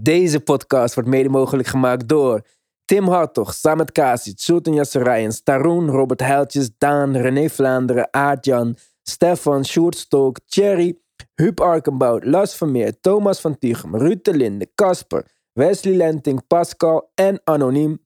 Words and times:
Deze 0.00 0.40
podcast 0.40 0.94
wordt 0.94 1.08
mede 1.08 1.28
mogelijk 1.28 1.68
gemaakt 1.68 2.08
door 2.08 2.46
Tim 2.84 3.08
Hartog, 3.08 3.54
Samet 3.54 3.92
Kasic, 3.92 4.38
Sultan 4.38 4.74
Yasserijen, 4.74 5.32
Staroen, 5.32 5.90
Robert 5.90 6.20
Heiltjes, 6.20 6.70
Daan, 6.78 7.16
René 7.16 7.48
Vlaanderen, 7.48 8.08
Aardjan, 8.10 8.76
Stefan, 9.02 9.64
Sjoerd 9.64 9.96
Stolk, 9.96 10.38
Thierry, 10.46 10.98
Huub 11.34 11.60
Arkenbout, 11.60 12.24
Lars 12.24 12.54
Vermeer, 12.54 13.00
Thomas 13.00 13.40
van 13.40 13.58
Tichem, 13.58 13.96
Ruud 13.96 14.24
de 14.24 14.34
Linde, 14.34 14.70
Casper, 14.74 15.26
Wesley 15.52 15.94
Lenting, 15.94 16.46
Pascal 16.46 17.10
en 17.14 17.40
Anoniem. 17.44 18.04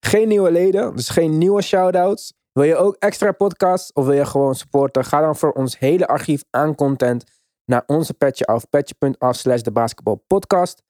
Geen 0.00 0.28
nieuwe 0.28 0.50
leden, 0.50 0.96
dus 0.96 1.08
geen 1.08 1.38
nieuwe 1.38 1.62
shoutouts. 1.62 2.32
Wil 2.52 2.64
je 2.64 2.76
ook 2.76 2.96
extra 2.98 3.32
podcasts 3.32 3.92
of 3.92 4.04
wil 4.04 4.14
je 4.14 4.26
gewoon 4.26 4.54
supporten? 4.54 5.04
Ga 5.04 5.20
dan 5.20 5.36
voor 5.36 5.52
ons 5.52 5.78
hele 5.78 6.06
archief 6.06 6.44
aan 6.50 6.74
content 6.74 7.24
naar 7.64 7.82
onze 7.86 8.14
Petje 8.14 8.44
Af, 8.44 8.68
petje.af 8.68 9.36
slash 9.36 9.60
de 9.60 9.70
basketbalpodcast. 9.70 10.82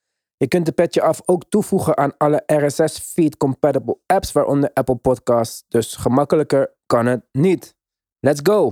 Je 0.43 0.49
kunt 0.49 0.67
de 0.67 0.73
Petje 0.73 1.03
Af 1.03 1.23
ook 1.25 1.45
toevoegen 1.49 1.97
aan 1.97 2.17
alle 2.17 2.43
RSS-feed 2.47 3.37
compatible 3.37 3.99
apps, 4.07 4.33
waaronder 4.33 4.71
Apple 4.73 4.97
Podcasts. 4.97 5.65
Dus 5.69 5.97
gemakkelijker 5.97 6.75
kan 6.87 7.07
het 7.07 7.25
niet. 7.33 7.75
Let's 8.21 8.41
go! 8.43 8.69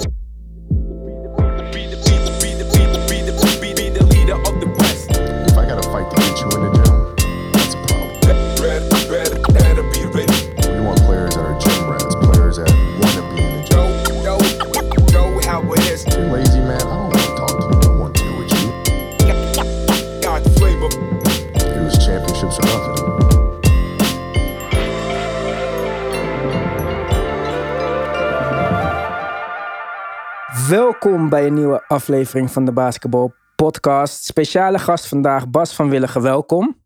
Welkom 31.00 31.28
bij 31.28 31.46
een 31.46 31.54
nieuwe 31.54 31.86
aflevering 31.86 32.50
van 32.50 32.64
de 32.64 32.72
Basketball 32.72 33.32
Podcast. 33.56 34.24
Speciale 34.24 34.78
gast 34.78 35.06
vandaag, 35.06 35.50
Bas 35.50 35.74
van 35.74 35.88
Willigen. 35.88 36.22
Welkom. 36.22 36.76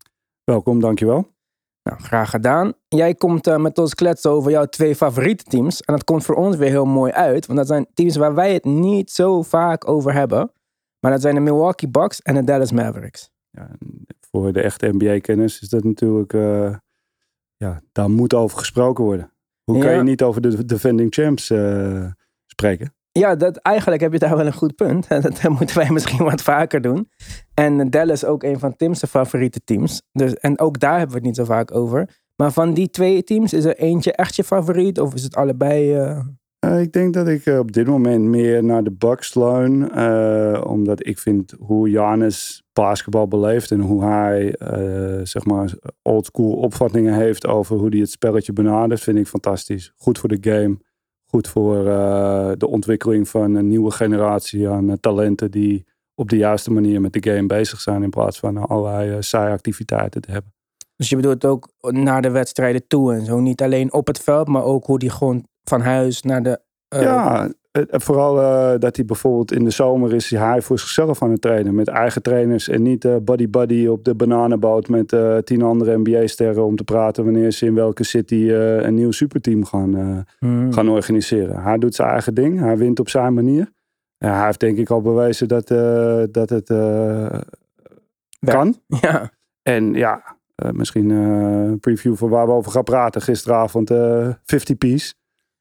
Welkom, 0.43 0.79
dankjewel. 0.79 1.27
Nou, 1.83 2.01
graag 2.01 2.29
gedaan. 2.29 2.73
Jij 2.87 3.15
komt 3.15 3.47
eh, 3.47 3.57
met 3.57 3.77
ons 3.77 3.95
kletsen 3.95 4.31
over 4.31 4.51
jouw 4.51 4.65
twee 4.65 4.95
favoriete 4.95 5.43
teams. 5.43 5.81
En 5.81 5.93
dat 5.93 6.03
komt 6.03 6.25
voor 6.25 6.35
ons 6.35 6.55
weer 6.55 6.69
heel 6.69 6.85
mooi 6.85 7.11
uit. 7.11 7.45
Want 7.45 7.57
dat 7.57 7.67
zijn 7.67 7.87
teams 7.93 8.15
waar 8.15 8.35
wij 8.35 8.53
het 8.53 8.63
niet 8.63 9.11
zo 9.11 9.41
vaak 9.41 9.87
over 9.87 10.13
hebben. 10.13 10.51
Maar 10.99 11.11
dat 11.11 11.21
zijn 11.21 11.35
de 11.35 11.41
Milwaukee 11.41 11.89
Bucks 11.89 12.21
en 12.21 12.35
de 12.35 12.43
Dallas 12.43 12.71
Mavericks. 12.71 13.29
Ja, 13.49 13.69
voor 14.31 14.53
de 14.53 14.61
echte 14.61 14.87
NBA-kennis 14.87 15.61
is 15.61 15.69
dat 15.69 15.83
natuurlijk... 15.83 16.33
eh, 16.33 16.75
ja, 17.57 17.81
daar 17.91 18.09
moet 18.09 18.33
over 18.33 18.57
gesproken 18.57 19.03
worden. 19.03 19.31
Hoe 19.63 19.79
kan 19.79 19.95
je 19.95 20.03
niet 20.03 20.23
over 20.23 20.41
de 20.41 20.65
defending 20.65 21.13
champs 21.13 21.49
eh, 21.49 22.05
spreken? 22.45 22.94
Ja, 23.19 23.35
dat, 23.35 23.57
eigenlijk 23.57 24.01
heb 24.01 24.11
je 24.13 24.19
daar 24.19 24.37
wel 24.37 24.45
een 24.45 24.53
goed 24.53 24.75
punt. 24.75 25.07
Dat 25.23 25.49
moeten 25.49 25.77
wij 25.77 25.89
misschien 25.91 26.23
wat 26.23 26.41
vaker 26.41 26.81
doen. 26.81 27.09
En 27.53 27.89
Dallas 27.89 28.25
ook 28.25 28.43
een 28.43 28.59
van 28.59 28.75
Tim's 28.75 29.03
favoriete 29.09 29.61
teams. 29.63 30.01
Dus, 30.11 30.33
en 30.33 30.59
ook 30.59 30.79
daar 30.79 30.91
hebben 30.97 31.09
we 31.09 31.15
het 31.15 31.25
niet 31.25 31.35
zo 31.35 31.43
vaak 31.45 31.75
over. 31.75 32.09
Maar 32.35 32.51
van 32.51 32.73
die 32.73 32.89
twee 32.89 33.23
teams, 33.23 33.53
is 33.53 33.65
er 33.65 33.77
eentje 33.77 34.11
echt 34.13 34.35
je 34.35 34.43
favoriet? 34.43 34.99
Of 34.99 35.13
is 35.13 35.23
het 35.23 35.35
allebei... 35.35 35.93
eh, 35.95 36.19
Eh, 36.59 36.81
ik 36.81 36.91
denk 36.91 37.13
dat 37.13 37.27
ik 37.27 37.45
eh, 37.45 37.59
op 37.59 37.71
dit 37.71 37.87
moment 37.87 38.23
meer 38.23 38.63
naar 38.63 38.83
de 38.83 38.91
Bucks 38.91 39.35
leun. 39.35 39.97
omdat 40.67 41.07
ik 41.07 41.19
vind 41.19 41.53
hoe 41.59 41.89
Janis 41.89 42.63
basketbal 42.73 43.27
beleeft. 43.27 43.71
En 43.71 43.79
hoe 43.79 44.03
hij, 44.03 44.55
zeg 45.23 45.45
maar, 45.45 45.73
oldschool 46.01 46.51
opvattingen 46.53 47.13
heeft 47.13 47.47
over 47.47 47.77
hoe 47.77 47.89
hij 47.89 47.99
het 47.99 48.09
spelletje 48.11 48.53
benadert. 48.53 49.01
Vind 49.01 49.17
ik 49.17 49.27
fantastisch. 49.27 49.93
Goed 49.97 50.19
voor 50.19 50.29
de 50.29 50.51
game. 50.51 50.77
Goed 51.35 51.47
voor 51.47 51.87
eh, 51.87 52.51
de 52.57 52.67
ontwikkeling 52.67 53.29
van 53.29 53.55
een 53.55 53.67
nieuwe 53.67 53.91
generatie 53.91 54.69
aan 54.69 54.89
eh, 54.89 54.95
talenten 54.99 55.51
die 55.51 55.85
op 56.13 56.29
de 56.29 56.37
juiste 56.37 56.71
manier 56.71 57.01
met 57.01 57.13
de 57.13 57.31
game 57.31 57.45
bezig 57.45 57.81
zijn. 57.81 58.03
In 58.03 58.09
plaats 58.09 58.39
van 58.39 58.57
allerlei 58.57 59.11
eh, 59.11 59.17
saaie 59.19 59.53
activiteiten 59.53 60.21
te 60.21 60.31
hebben. 60.31 60.53
Dus 60.95 61.09
je 61.09 61.15
bedoelt 61.15 61.45
ook 61.45 61.69
naar 61.81 62.21
de 62.21 62.29
wedstrijden 62.29 62.87
toe 62.87 63.13
en 63.13 63.25
zo. 63.25 63.39
Niet 63.39 63.61
alleen 63.61 63.93
op 63.93 64.07
het 64.07 64.19
veld, 64.19 64.47
maar 64.47 64.63
ook 64.63 64.85
hoe 64.85 64.99
die 64.99 65.09
gewoon 65.09 65.47
van 65.63 65.81
huis 65.81 66.21
naar 66.21 66.43
de... 66.43 66.59
Ja, 66.87 67.51
vooral 67.89 68.41
eh, 68.41 68.79
dat 68.79 68.95
hij 68.95 69.05
bijvoorbeeld 69.05 69.51
in 69.51 69.63
de 69.63 69.69
zomer 69.69 70.13
is 70.13 70.29
hij 70.29 70.61
voor 70.61 70.79
zichzelf 70.79 71.21
aan 71.21 71.31
het 71.31 71.41
trainen. 71.41 71.75
Met 71.75 71.87
eigen 71.87 72.21
trainers 72.21 72.69
en 72.69 72.81
niet 72.81 73.05
eh, 73.05 73.15
buddy-buddy 73.21 73.87
op 73.87 74.03
de 74.03 74.15
bananenboot 74.15 74.87
met 74.87 75.13
eh, 75.13 75.37
tien 75.37 75.61
andere 75.61 75.97
NBA-sterren 75.97 76.65
om 76.65 76.75
te 76.75 76.83
praten 76.83 77.23
wanneer 77.23 77.51
ze 77.51 77.65
in 77.65 77.73
welke 77.73 78.03
city 78.03 78.47
eh, 78.49 78.81
een 78.81 78.93
nieuw 78.95 79.11
superteam 79.11 79.65
gaan, 79.65 79.97
eh, 79.97 80.17
hmm. 80.39 80.73
gaan 80.73 80.89
organiseren. 80.89 81.61
Hij 81.61 81.77
doet 81.77 81.95
zijn 81.95 82.09
eigen 82.09 82.33
ding, 82.33 82.59
hij 82.59 82.77
wint 82.77 82.99
op 82.99 83.09
zijn 83.09 83.33
manier. 83.33 83.73
Hij 84.17 84.45
heeft 84.45 84.59
denk 84.59 84.77
ik 84.77 84.89
al 84.89 85.01
bewezen 85.01 85.47
dat, 85.47 85.71
eh, 85.71 86.23
dat 86.31 86.49
het 86.49 86.69
eh, 86.69 87.39
kan. 88.39 88.75
Ja, 89.01 89.31
En 89.61 89.93
ja, 89.93 90.37
eh, 90.55 90.71
misschien 90.71 91.11
eh, 91.11 91.17
een 91.17 91.79
preview 91.79 92.15
van 92.15 92.29
waar 92.29 92.45
we 92.45 92.51
over 92.53 92.71
gaan 92.71 92.83
praten. 92.83 93.21
Gisteravond 93.21 93.91
eh 93.91 94.29
50 94.43 94.77
piece. 94.77 95.13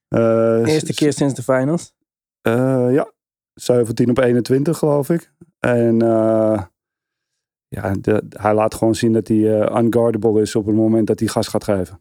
Eh, 0.08 0.62
eerste 0.66 0.94
keer 0.94 1.12
sinds 1.12 1.34
de 1.34 1.42
finals. 1.42 1.94
Eh, 2.44 2.92
ja, 2.92 3.12
17 3.54 4.10
op 4.10 4.18
21 4.18 4.78
geloof 4.78 5.10
ik. 5.10 5.32
En 5.58 6.02
eh, 6.02 6.62
ja, 7.68 7.92
de- 8.00 8.24
hij 8.28 8.54
laat 8.54 8.74
gewoon 8.74 8.94
zien 8.94 9.12
dat 9.12 9.28
hij 9.28 9.60
eh, 9.60 9.82
unguardable 9.82 10.40
is 10.40 10.56
op 10.56 10.66
het 10.66 10.74
moment 10.74 11.06
dat 11.06 11.18
hij 11.18 11.28
gas 11.28 11.48
gaat 11.48 11.64
geven. 11.64 12.00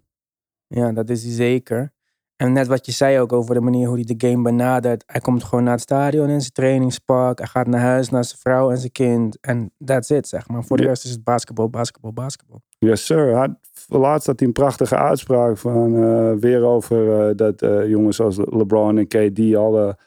Ja, 0.67 0.91
dat 0.91 1.09
is 1.09 1.23
hij 1.23 1.33
zeker. 1.33 1.91
En 2.35 2.53
net 2.53 2.67
wat 2.67 2.85
je 2.85 2.91
zei 2.91 3.19
ook 3.19 3.33
over 3.33 3.55
de 3.55 3.61
manier 3.61 3.87
hoe 3.87 3.95
hij 3.95 4.15
de 4.15 4.27
game 4.27 4.41
benadert. 4.43 5.03
Hij 5.05 5.21
komt 5.21 5.43
gewoon 5.43 5.63
naar 5.63 5.73
het 5.73 5.81
stadion 5.81 6.29
in 6.29 6.39
zijn 6.41 6.51
trainingspark. 6.51 7.37
Hij 7.37 7.47
gaat 7.47 7.67
naar 7.67 7.81
huis 7.81 8.09
naar 8.09 8.23
zijn 8.23 8.39
vrouw 8.39 8.71
en 8.71 8.77
zijn 8.77 8.91
kind. 8.91 9.37
En 9.41 9.71
that's 9.85 10.09
it, 10.09 10.27
zeg 10.27 10.47
maar. 10.47 10.63
Voor 10.63 10.77
de 10.77 10.83
rest 10.83 11.03
is 11.03 11.11
het 11.11 11.23
basketbal, 11.23 11.69
basketbal, 11.69 12.13
basketbal. 12.13 12.61
Yes 12.79 13.05
sir. 13.05 13.37
Hij, 13.37 13.55
laatst 13.87 14.27
had 14.27 14.39
hij 14.39 14.47
een 14.47 14.53
prachtige 14.53 14.95
uitspraak 14.95 15.57
van 15.57 16.39
weer 16.39 16.63
over 16.63 17.35
dat 17.35 17.59
jongens 17.87 18.19
als 18.19 18.37
LeBron 18.37 18.97
en 18.97 19.07
KD 19.07 19.55
alle, 19.55 19.97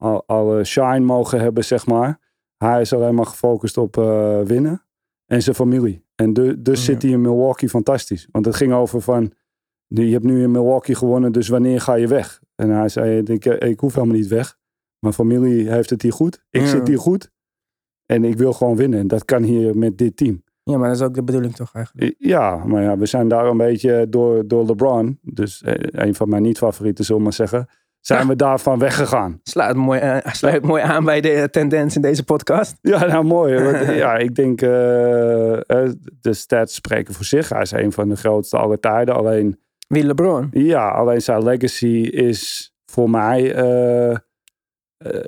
al, 0.00 0.22
alle 0.26 0.64
shine 0.64 1.00
mogen 1.00 1.40
hebben, 1.40 1.64
zeg 1.64 1.86
maar. 1.86 2.18
Hij 2.56 2.80
is 2.80 2.92
alleen 2.92 3.14
maar 3.14 3.26
gefocust 3.26 3.76
op 3.78 3.96
eh, 3.98 4.40
winnen 4.40 4.84
en 5.26 5.42
zijn 5.42 5.56
familie. 5.56 6.04
En 6.14 6.32
de, 6.32 6.62
dus 6.62 6.78
Ja. 6.78 6.84
zit 6.84 7.02
hij 7.02 7.10
in 7.10 7.20
Milwaukee 7.20 7.68
fantastisch. 7.68 8.28
Want 8.30 8.44
het 8.46 8.54
ging 8.56 8.72
over 8.72 9.00
van, 9.00 9.32
je 9.86 10.02
hebt 10.12 10.24
nu 10.24 10.42
in 10.42 10.50
Milwaukee 10.50 10.94
gewonnen, 10.94 11.32
dus 11.32 11.48
wanneer 11.48 11.80
ga 11.80 11.94
je 11.94 12.06
weg? 12.06 12.40
En 12.54 12.70
hij 12.70 12.88
zei, 12.88 13.18
ik, 13.22 13.44
ik 13.44 13.80
hoef 13.80 13.94
helemaal 13.94 14.16
niet 14.16 14.26
weg. 14.28 14.58
Mijn 14.98 15.14
familie 15.14 15.70
heeft 15.70 15.90
het 15.90 16.02
hier 16.02 16.12
goed. 16.12 16.44
Ik 16.50 16.60
Ja. 16.60 16.66
zit 16.66 16.88
hier 16.88 16.98
goed. 16.98 17.30
En 18.06 18.24
ik 18.24 18.36
wil 18.38 18.52
gewoon 18.52 18.76
winnen. 18.76 18.98
En 18.98 19.08
dat 19.08 19.24
kan 19.24 19.42
hier 19.42 19.76
met 19.78 19.98
dit 19.98 20.16
team. 20.16 20.42
Ja, 20.62 20.78
maar 20.78 20.88
dat 20.88 20.96
is 20.96 21.02
ook 21.02 21.14
de 21.14 21.22
bedoeling 21.22 21.54
toch 21.54 21.74
eigenlijk. 21.74 22.14
Ja, 22.18 22.64
maar 22.64 22.82
ja, 22.82 22.98
we 22.98 23.06
zijn 23.06 23.28
daar 23.28 23.46
een 23.46 23.56
beetje 23.56 24.06
door, 24.08 24.46
door 24.48 24.64
LeBron, 24.66 25.18
dus 25.22 25.62
eh, 25.62 25.74
een 26.06 26.14
van 26.14 26.28
mijn 26.28 26.42
niet-favorieten, 26.42 27.04
zullen 27.04 27.20
we 27.20 27.26
maar 27.26 27.36
zeggen, 27.36 27.68
zijn 28.00 28.20
Ja. 28.20 28.26
we 28.26 28.36
daarvan 28.36 28.78
weggegaan. 28.78 29.40
Sluit 29.42 29.76
mooi, 29.76 30.00
eh, 30.00 30.32
sluit 30.32 30.62
mooi 30.64 30.82
aan 30.82 31.04
bij 31.04 31.20
de 31.20 31.48
tendens 31.50 31.96
in 31.96 32.02
deze 32.02 32.24
podcast. 32.24 32.76
Ja, 32.80 33.06
nou 33.06 33.24
mooi. 33.24 33.62
want, 33.62 33.86
ja, 34.04 34.16
ik 34.16 34.34
denk, 34.34 34.62
eh, 34.62 35.52
eh, 35.56 35.90
de 36.20 36.32
stats 36.32 36.74
spreken 36.74 37.14
voor 37.14 37.24
zich. 37.24 37.48
Hij 37.48 37.60
is 37.62 37.70
een 37.70 37.92
van 37.92 38.08
de 38.08 38.16
grootste 38.16 38.56
aller 38.56 38.80
tijden. 38.80 39.14
Alleen, 39.14 39.60
Wie 39.88 40.04
LeBron? 40.04 40.48
ja, 40.52 40.88
alleen 40.88 41.22
zijn 41.22 41.42
legacy 41.42 41.86
is 42.10 42.72
voor 42.86 43.10
mij 43.10 43.52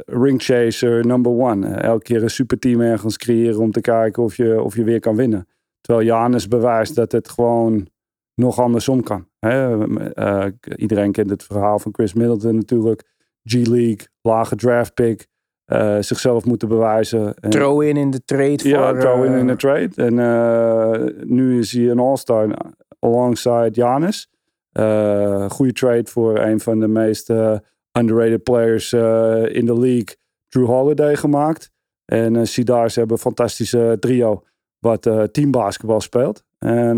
ringchaser 0.07 1.07
number 1.07 1.33
one. 1.33 1.69
Elke 1.75 2.03
keer 2.03 2.23
een 2.23 2.31
superteam 2.31 2.81
ergens 2.81 3.17
creëren 3.17 3.61
om 3.61 3.71
te 3.71 3.81
kijken 3.81 4.23
of 4.23 4.37
je, 4.37 4.63
of 4.63 4.77
je 4.77 4.85
weer 4.85 5.01
kan 5.01 5.17
winnen. 5.17 5.47
Terwijl 5.81 6.07
Janus 6.07 6.49
bewijst 6.49 6.95
dat 6.95 7.13
het 7.13 7.29
gewoon 7.29 7.89
nog 8.35 8.59
andersom 8.61 9.03
kan. 9.03 9.27
Hè? 9.39 9.85
Eh, 10.13 10.47
iedereen 10.77 11.13
kent 11.13 11.31
het 11.31 11.43
verhaal 11.43 11.79
van 11.79 11.95
Chris 11.95 12.13
Middleton 12.15 12.55
natuurlijk. 12.55 13.03
G-League, 13.45 14.07
lage 14.23 14.57
draft 14.57 14.95
pick. 14.95 15.31
eh, 15.65 15.97
zichzelf 16.01 16.45
moeten 16.45 16.69
bewijzen. 16.69 17.35
En- 17.35 17.51
Throw 17.51 17.83
in 17.83 17.97
in 17.97 18.11
de 18.11 18.25
trade 18.25 18.69
ja, 18.69 18.91
voor... 18.91 19.01
throw 19.01 19.25
in 19.25 19.33
eh, 19.33 19.39
in 19.39 19.47
de 19.47 19.57
trade. 19.57 19.91
En 19.95 20.15
nu 21.35 21.59
is 21.59 21.73
hij 21.73 21.89
een 21.91 21.99
all-star 21.99 22.57
alongside. 22.99 23.71
Eh 24.73 25.51
goede 25.51 25.73
trade 25.73 26.05
voor 26.11 26.39
een 26.39 26.61
van 26.61 26.81
de 26.81 26.89
meest 26.89 27.29
underrated 27.99 28.43
players 28.43 28.93
in 29.53 29.67
de 29.67 29.79
league. 29.79 30.17
Drew 30.49 30.67
Holiday 30.67 31.17
gemaakt. 31.17 31.71
En 32.05 32.35
uh, 32.35 32.45
Sidars 32.45 32.95
hebben 32.95 33.17
een 33.17 33.23
fantastische 33.23 33.97
trio 34.01 34.43
wat 34.79 35.11
teambasketbal 35.33 36.01
speelt. 36.01 36.45
En 36.59 36.97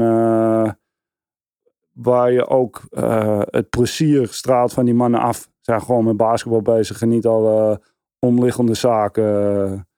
waar 1.94 2.32
je 2.32 2.46
ook 2.48 2.82
eh, 2.90 3.40
het 3.44 3.70
plezier 3.70 4.26
straalt 4.28 4.72
van 4.72 4.84
die 4.84 4.94
mannen 4.94 5.20
af. 5.20 5.36
Ze 5.40 5.48
zijn 5.60 5.82
gewoon 5.82 6.04
met 6.04 6.16
basketbal 6.16 6.62
bezig 6.62 7.02
en 7.02 7.08
niet 7.08 7.26
alle 7.26 7.80
omliggende 8.18 8.74
zaken. 8.74 9.88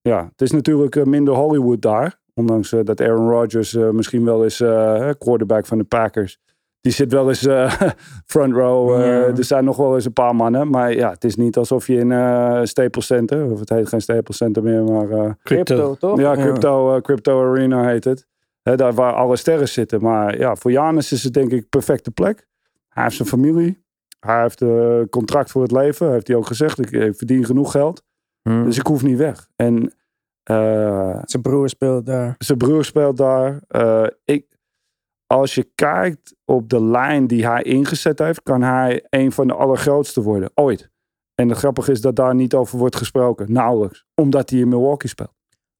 ja, 0.00 0.24
het 0.30 0.40
is 0.42 0.50
natuurlijk 0.50 0.96
eh, 0.96 1.04
minder 1.04 1.34
Hollywood 1.34 1.82
daar. 1.82 2.22
Ondanks 2.34 2.72
eh, 2.72 2.80
dat 2.84 3.00
Aaron 3.00 3.30
Rodgers 3.30 3.74
eh, 3.74 3.90
misschien 3.90 4.24
wel 4.24 4.42
eens 4.44 4.60
eh, 4.60 5.10
quarterback 5.18 5.66
van 5.66 5.78
de 5.78 5.84
Packers. 5.84 6.38
Die 6.80 6.92
zit 6.92 7.12
wel 7.12 7.28
eens 7.28 7.46
eh, 7.46 7.80
front 8.32 8.52
row. 8.54 8.90
eh. 9.00 9.38
Er 9.38 9.44
zijn 9.44 9.64
nog 9.64 9.76
wel 9.76 9.94
eens 9.94 10.04
een 10.04 10.12
paar 10.12 10.36
mannen. 10.36 10.70
Maar 10.70 10.92
ja, 10.94 11.10
het 11.10 11.24
is 11.24 11.36
niet 11.36 11.56
alsof 11.56 11.86
je 11.86 11.96
in 11.96 12.12
eh 12.12 12.60
Staples 12.62 13.06
Center, 13.06 13.50
of 13.50 13.58
het 13.60 13.68
heet 13.68 13.88
geen 13.88 14.00
Staples 14.00 14.36
Center 14.36 14.62
meer, 14.62 14.84
maar 14.84 15.10
eh, 15.10 15.30
Crypto, 15.42 15.94
toch? 15.94 16.20
ja, 16.20 16.34
crypto, 16.34 16.94
eh, 16.94 17.00
crypto 17.00 17.50
Arena 17.50 17.86
heet 17.86 18.04
het. 18.04 18.26
Daar 18.64 18.92
waar 18.94 19.12
alle 19.12 19.36
sterren 19.36 19.68
zitten. 19.68 20.02
Maar 20.02 20.38
ja, 20.38 20.56
voor 20.56 20.70
Janis 20.70 21.12
is 21.12 21.22
het 21.22 21.32
denk 21.32 21.50
ik 21.50 21.68
perfecte 21.68 22.10
plek. 22.10 22.46
Hij 22.88 23.02
heeft 23.02 23.16
zijn 23.16 23.28
familie. 23.28 23.84
Hij 24.20 24.42
heeft 24.42 24.60
een 24.60 25.08
contract 25.08 25.50
voor 25.50 25.62
het 25.62 25.72
leven. 25.72 26.10
Heeft 26.12 26.28
hij 26.28 26.36
ook 26.36 26.46
gezegd. 26.46 26.78
Ik, 26.78 26.90
ik 26.90 27.16
verdien 27.16 27.44
genoeg 27.44 27.70
geld. 27.70 28.02
Hm. 28.42 28.64
Dus 28.64 28.78
ik 28.78 28.86
hoef 28.86 29.02
niet 29.02 29.18
weg. 29.18 29.48
En 29.56 29.94
eh, 30.42 31.18
Zijn 31.24 31.42
broer 31.42 31.68
speelt 31.68 32.06
daar. 32.06 32.34
zijn 32.38 32.58
broer 32.58 32.84
speelt 32.84 33.16
daar. 33.16 33.60
Eh, 33.68 34.06
ik, 34.24 34.58
als 35.26 35.54
je 35.54 35.70
kijkt 35.74 36.34
op 36.44 36.68
de 36.68 36.82
lijn 36.82 37.26
die 37.26 37.46
hij 37.46 37.62
ingezet 37.62 38.18
heeft, 38.18 38.42
kan 38.42 38.62
hij 38.62 39.04
een 39.08 39.32
van 39.32 39.46
de 39.46 39.54
allergrootste 39.54 40.22
worden. 40.22 40.50
Ooit. 40.54 40.90
En 41.34 41.48
het 41.48 41.58
grappige 41.58 41.90
is 41.92 42.00
dat 42.00 42.16
daar 42.16 42.34
niet 42.34 42.54
over 42.54 42.78
wordt 42.78 42.96
gesproken. 42.96 43.52
Nauwelijks. 43.52 44.04
Omdat 44.14 44.50
hij 44.50 44.58
in 44.58 44.68
Milwaukee 44.68 45.08
speelt. 45.08 45.32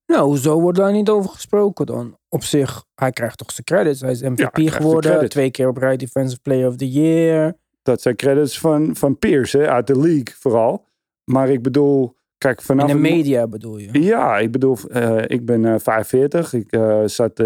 Nou, 0.07 0.25
hoezo 0.25 0.61
wordt 0.61 0.79
daar 0.79 0.93
niet 0.93 1.09
over 1.09 1.31
gesproken 1.31 1.87
dan? 1.87 2.19
Op 2.29 2.45
zich, 2.45 2.85
hij 2.95 3.11
krijgt 3.11 3.39
toch 3.39 3.53
zijn 3.53 3.67
credits. 3.67 4.01
Hij 4.01 4.11
is 4.11 4.23
MVP 4.23 4.69
geworden. 4.69 5.29
Twee 5.29 5.51
keer 5.51 5.69
op 5.69 5.77
rij 5.77 5.97
Defensive 5.97 6.41
Player 6.41 6.69
of 6.69 6.77
the 6.77 6.91
Year. 6.91 7.55
Dat 7.83 8.01
zijn 8.01 8.17
credits 8.17 8.59
van, 8.59 8.97
van 8.97 9.19
Pierce, 9.19 9.59
hè, 9.59 9.69
uit 9.69 9.87
de 9.87 9.99
league 9.99 10.35
vooral. 10.39 10.85
Maar 11.25 11.49
ik 11.49 11.63
bedoel, 11.63 12.17
kijk, 12.39 12.63
vanaf... 12.63 12.89
In 12.89 12.95
de 12.95 13.01
media 13.03 13.47
bedoel 13.47 13.79
je? 13.79 14.03
Ja, 14.03 14.39
ik 14.39 14.51
bedoel, 14.51 14.77
eh, 14.89 15.23
ik 15.27 15.45
ben 15.45 15.65
eh 15.65 15.75
45. 15.79 16.53
Ik 16.53 16.73
eh, 16.73 17.03
zat 17.05 17.41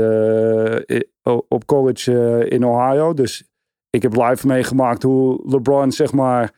op 1.49 1.67
college 1.67 2.45
in 2.49 2.65
Ohio. 2.65 3.15
Dus 3.15 3.45
ik 3.91 4.03
heb 4.03 4.17
live 4.17 4.47
meegemaakt 4.47 5.03
hoe 5.03 5.43
LeBron, 5.45 5.93
zeg 5.93 6.13
maar, 6.13 6.53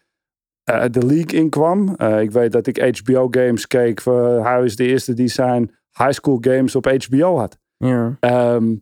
de 0.90 1.06
league 1.06 1.40
inkwam. 1.40 1.96
Ik 1.98 2.30
weet 2.30 2.52
dat 2.52 2.66
ik 2.66 2.98
HBO-games 2.98 3.66
keek. 3.66 4.04
hij 4.42 4.64
is 4.64 4.76
de 4.76 4.86
eerste 4.86 5.14
die 5.14 5.28
zijn 5.28 5.78
high 5.92 6.12
school 6.12 6.38
games 6.40 6.74
op 6.74 6.84
HBO 6.86 7.38
had. 7.38 7.58
Ja. 7.76 8.16
Ehm, 8.20 8.76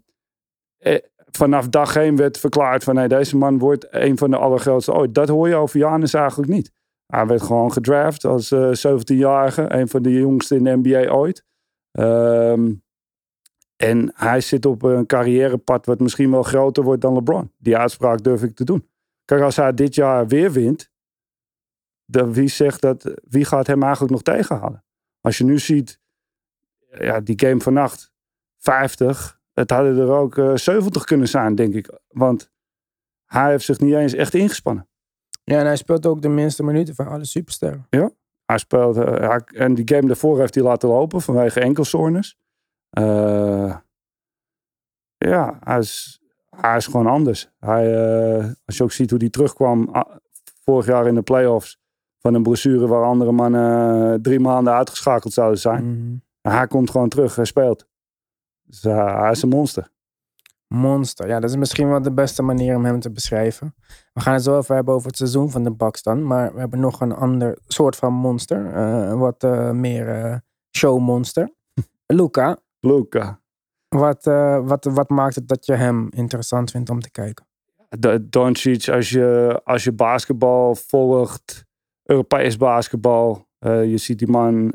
eh, 0.79 0.99
vanaf 1.31 1.69
dag 1.69 1.97
één 1.97 2.17
werd 2.17 2.39
verklaard 2.39 2.85
van 2.85 2.95
nee, 2.95 3.09
deze 3.09 3.37
man 3.37 3.59
wordt 3.59 3.87
een 3.91 4.19
van 4.19 4.31
de 4.31 4.37
allergrootste 4.37 4.93
ooit. 4.93 5.15
Dat 5.15 5.29
hoor 5.29 5.49
je 5.49 5.55
over 5.55 5.81
Giannis 5.81 6.15
eigenlijk 6.15 6.51
niet. 6.51 6.73
Hij 7.07 7.27
werd 7.27 7.43
gewoon 7.43 7.73
gedraft 7.73 8.25
als 8.25 8.51
eh 8.51 8.71
17-jarige, 8.73 9.73
een 9.73 9.89
van 9.89 10.03
de 10.03 10.13
jongste 10.13 10.57
in 10.57 10.65
de 10.65 10.77
NBA 10.77 11.11
ooit. 11.11 11.45
Ehm, 11.91 12.73
en 13.77 14.13
hij 14.15 14.41
zit 14.41 14.67
op 14.67 14.83
een 14.83 15.07
carrièrepad 15.07 15.87
wat 15.87 16.01
misschien 16.01 16.31
wel 16.31 16.43
groter 16.43 16.83
wordt 16.83 17.01
dan 17.01 17.15
LeBron. 17.15 17.53
Die 17.57 17.77
uitspraak 17.77 18.23
durf 18.23 18.43
ik 18.43 18.55
te 18.55 18.65
doen. 18.65 18.89
Kijk, 19.25 19.43
als 19.43 19.57
hij 19.57 19.75
dit 19.75 19.95
jaar 19.95 20.27
weer 20.27 20.53
wint, 20.53 20.91
dan 22.05 22.33
wie 22.33 22.49
zegt 22.49 22.81
dat, 22.81 23.15
wie 23.29 23.45
gaat 23.45 23.67
hem 23.67 23.83
eigenlijk 23.83 24.13
nog 24.13 24.23
tegenhouden? 24.23 24.85
Als 25.21 25.39
je 25.39 25.45
nu 25.45 25.59
ziet, 25.59 26.01
ja, 26.91 27.21
die 27.21 27.39
game 27.41 27.61
vannacht, 27.61 28.13
50, 28.57 29.41
het 29.53 29.71
hadden 29.71 29.99
er 29.99 30.11
ook 30.11 30.39
eh, 30.39 30.55
70 30.57 31.05
kunnen 31.05 31.29
zijn, 31.29 31.55
denk 31.55 31.75
ik. 31.75 31.99
Want 32.09 32.51
hij 33.27 33.51
heeft 33.51 33.65
zich 33.65 33.81
niet 33.81 33.95
eens 33.95 34.13
echt 34.15 34.35
ingespannen. 34.35 34.89
ja, 35.45 35.59
en 35.59 35.67
hij 35.67 35.77
speelt 35.77 36.07
ook 36.07 36.23
de 36.23 36.29
minste 36.29 36.63
minuten 36.63 36.95
van 36.95 37.07
alle 37.07 37.25
supersterren. 37.25 37.87
Hij 38.45 38.59
speelt, 38.59 38.97
eh, 38.97 39.29
hij- 39.29 39.41
en 39.55 39.75
die 39.75 39.89
game 39.95 40.07
daarvoor 40.07 40.39
heeft 40.39 40.55
hij 40.55 40.65
laten 40.65 40.89
lopen 40.89 41.21
vanwege 41.21 41.61
enkelstoornis. 41.61 42.37
Eh, 42.91 43.77
ja, 45.19 45.59
hij 45.61 45.79
is, 45.79 46.21
hij 46.57 46.77
is 46.77 46.87
gewoon 46.87 47.07
anders. 47.07 47.51
Hij, 47.59 47.95
eh, 48.39 48.45
als 48.65 48.77
je 48.77 48.83
ook 48.83 48.93
ziet 48.93 49.11
hoe 49.11 49.19
hij 49.19 49.31
terugkwam 49.31 49.89
ah, 49.89 50.15
vorig 50.65 50.87
jaar 50.87 51.07
in 51.07 51.15
de 51.15 51.23
playoffs 51.23 51.79
van 52.19 52.35
een 52.35 52.43
blessure 52.43 52.87
waar 52.87 53.05
andere 53.05 53.33
mannen 53.33 54.13
eh, 54.13 54.19
drie 54.21 54.41
maanden 54.41 54.73
uitgeschakeld 54.73 55.33
zouden 55.33 55.59
zijn. 55.61 56.23
Hij 56.51 56.67
komt 56.67 56.91
gewoon 56.91 57.09
terug, 57.09 57.37
hij 57.37 57.45
speelt. 57.45 57.87
Dus 58.63 58.85
eh, 58.85 59.21
hij 59.21 59.31
is 59.31 59.43
een 59.43 59.49
monster. 59.49 59.91
Monster. 60.67 61.29
Ja, 61.29 61.41
dat 61.41 61.51
is 61.51 61.57
misschien 61.57 61.89
wel 61.89 62.03
de 62.03 62.13
beste 62.13 62.43
manier 62.43 62.77
om 62.77 62.85
hem 62.85 63.01
te 63.01 63.11
beschrijven. 63.11 63.75
We 64.13 64.21
gaan 64.21 64.35
het 64.35 64.43
zo 64.43 64.59
even 64.59 64.75
hebben 64.75 64.95
over 64.95 65.07
het 65.07 65.17
seizoen 65.17 65.51
van 65.51 65.65
de 65.65 65.73
Bucks 65.73 66.03
dan. 66.03 66.27
Maar 66.27 66.55
we 66.55 66.61
hebben 66.61 66.81
nog 66.81 67.01
een 67.01 67.13
ander 67.13 67.59
soort 67.67 67.97
van 67.97 68.13
monster. 68.13 68.73
eh, 68.75 69.19
wat 69.19 69.45
eh, 69.45 69.71
meer 69.71 70.41
showmonster. 70.77 71.53
Luca, 72.07 72.59
Luca. 72.81 73.41
wat, 73.89 74.25
wat, 74.65 74.85
wat 74.85 75.09
maakt 75.09 75.35
het 75.35 75.49
dat 75.49 75.67
je 75.67 75.75
hem 75.75 76.09
interessant 76.11 76.71
vindt 76.71 76.91
om 76.91 77.01
te 77.01 77.11
kijken? 77.11 77.47
Doncic, 78.23 78.89
als 78.89 79.11
je, 79.11 79.61
als 79.65 79.85
je 79.85 79.93
basketbal 79.93 80.75
volgt, 80.75 81.65
Europees 82.03 82.57
basketbal, 82.57 83.47
je 83.59 83.97
ziet 83.97 84.19
die 84.19 84.29
man 84.29 84.75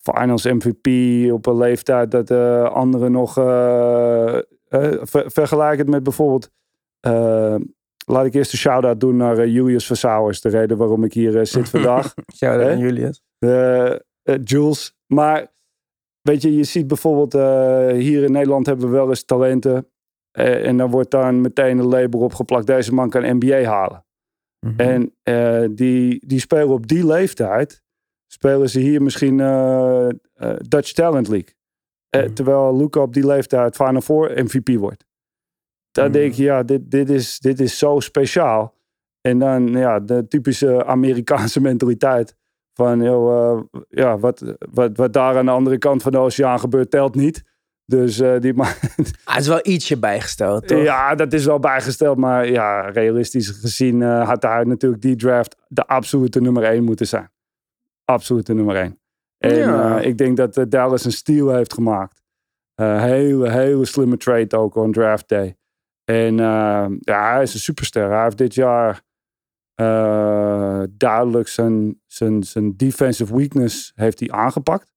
finals 0.00 0.44
MVP 0.44 0.86
op 1.32 1.46
een 1.46 1.56
leeftijd 1.56 2.10
dat 2.10 2.30
eh, 2.30 2.64
anderen 2.64 3.12
nog, 3.12 3.32
ver- 5.00 5.30
vergelijk 5.30 5.78
het 5.78 5.88
met 5.88 6.02
bijvoorbeeld, 6.02 6.50
laat 8.06 8.24
ik 8.24 8.34
eerst 8.34 8.52
een 8.52 8.58
shout-out 8.58 9.00
doen 9.00 9.16
naar 9.16 9.48
Julius 9.48 9.86
Versauwers, 9.86 10.40
de 10.40 10.48
reden 10.48 10.76
waarom 10.76 11.04
ik 11.04 11.12
hier 11.12 11.46
zit 11.46 11.68
vandaag. 11.78 12.14
Shout-out 12.34 12.70
aan 12.70 12.78
Julius. 12.78 13.22
Jules. 14.44 14.96
Maar 15.06 15.52
weet 16.20 16.42
je, 16.42 16.56
je 16.56 16.64
ziet 16.64 16.86
bijvoorbeeld 16.86 17.32
hier 17.92 18.22
in 18.22 18.32
Nederland 18.32 18.66
hebben 18.66 18.86
we 18.86 18.92
wel 18.92 19.08
eens 19.08 19.24
talenten. 19.24 19.90
En 20.32 20.76
dan 20.76 20.90
wordt 20.90 21.10
dan 21.10 21.40
meteen 21.40 21.78
een 21.78 21.86
label 21.88 22.20
opgeplakt. 22.20 22.66
Deze 22.66 22.94
man 22.94 23.10
kan 23.10 23.36
NBA 23.36 23.62
halen. 23.62 24.04
Mhm. 24.66 24.80
En 25.24 25.74
die, 25.74 26.26
die 26.26 26.40
spelen 26.40 26.68
op 26.68 26.86
die 26.86 27.06
leeftijd. 27.06 27.82
Spelen 28.32 28.68
ze 28.70 28.80
hier 28.80 29.02
misschien 29.02 29.40
eh, 29.40 30.08
eh, 30.08 30.12
Dutch 30.56 30.92
Talent 30.92 31.28
League. 31.28 31.54
Eh, 32.10 32.22
Mhm. 32.22 32.32
Terwijl 32.32 32.76
Luca 32.76 33.00
op 33.00 33.12
die 33.14 33.26
leeftijd 33.26 33.76
Final 33.76 34.00
Four 34.00 34.30
MVP 34.34 34.68
wordt. 34.78 35.04
Dan 35.90 36.04
Mhm. 36.04 36.12
denk 36.12 36.32
je, 36.32 36.42
ja, 36.42 36.62
dit, 36.62 36.90
dit, 36.90 37.10
is, 37.10 37.38
dit 37.38 37.60
is 37.60 37.78
zo 37.78 38.00
speciaal. 38.00 38.74
En 39.20 39.38
dan 39.38 39.66
ja, 39.68 40.00
de 40.00 40.26
typische 40.28 40.84
Amerikaanse 40.84 41.60
mentaliteit. 41.70 42.36
Van, 42.74 43.02
joh, 43.02 43.62
ja, 43.88 44.18
wat, 44.18 44.54
wat, 44.70 44.96
wat 44.96 45.12
daar 45.12 45.36
aan 45.36 45.44
de 45.44 45.50
andere 45.50 45.78
kant 45.78 46.02
van 46.02 46.12
de 46.12 46.18
oceaan 46.18 46.60
gebeurt, 46.60 46.90
telt 46.90 47.14
niet. 47.14 47.42
Dus 47.84 48.16
die 48.38 48.54
man, 48.54 48.66
Ah, 49.24 49.34
het 49.34 49.40
is 49.42 49.48
wel 49.48 49.60
ietsje 49.62 49.98
bijgesteld, 49.98 50.68
toch? 50.68 50.82
ja, 50.82 51.14
dat 51.14 51.32
is 51.32 51.44
wel 51.44 51.58
bijgesteld. 51.58 52.16
Maar 52.16 52.48
ja, 52.48 52.80
realistisch 52.88 53.48
gezien 53.48 54.02
had 54.02 54.42
hij 54.42 54.64
natuurlijk 54.64 55.02
die 55.02 55.16
draft 55.16 55.56
de 55.68 55.86
absolute 55.86 56.40
nummer 56.40 56.62
1 56.62 56.84
moeten 56.84 57.06
zijn. 57.06 57.30
Absolute 58.04 58.54
nummer 58.54 58.76
1. 58.76 59.00
En 59.38 59.54
Ja. 59.56 59.98
eh, 59.98 60.06
ik 60.06 60.18
denk 60.18 60.36
dat 60.36 60.56
eh, 60.56 60.64
Dallas 60.68 61.04
een 61.04 61.12
steal 61.12 61.54
heeft 61.54 61.72
gemaakt. 61.74 62.22
Eh 62.74 63.02
hele, 63.02 63.50
hele 63.50 63.84
slimme 63.84 64.16
trade 64.16 64.56
ook 64.56 64.74
on 64.74 64.92
draft 64.92 65.28
day. 65.28 65.56
En 66.04 66.36
ja, 67.00 67.32
hij 67.32 67.42
is 67.42 67.54
een 67.54 67.60
superster. 67.60 68.10
Hij 68.10 68.22
heeft 68.22 68.38
dit 68.38 68.54
jaar 68.54 69.02
duidelijk 70.90 71.48
zijn, 71.48 72.00
zijn, 72.06 72.42
zijn 72.42 72.76
defensive 72.76 73.36
weakness 73.36 73.92
heeft 73.94 74.20
hij 74.20 74.30
aangepakt. 74.30 74.92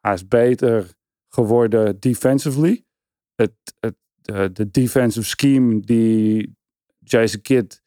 Hij 0.00 0.12
is 0.14 0.28
beter 0.28 0.94
geworden 1.28 2.00
defensively. 2.00 2.84
Het, 3.34 3.52
het, 3.80 3.96
de, 4.14 4.52
de 4.52 4.70
defensive 4.70 5.26
scheme 5.26 5.80
die 5.80 6.56
Jason 6.98 7.40
Kidd 7.40 7.82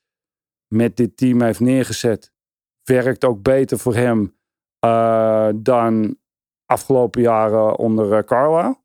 met 0.68 0.98
dit 0.98 1.18
team 1.18 1.42
heeft 1.42 1.60
neergezet, 1.60 2.32
werkt 2.84 3.26
ook 3.26 3.42
beter 3.42 3.80
voor 3.80 3.96
hem 3.96 4.40
eh, 4.82 5.50
dan 5.56 6.18
afgelopen 6.66 7.22
jaren 7.22 7.78
onder 7.78 8.18
uh, 8.18 8.24
Carlisle. 8.24 8.80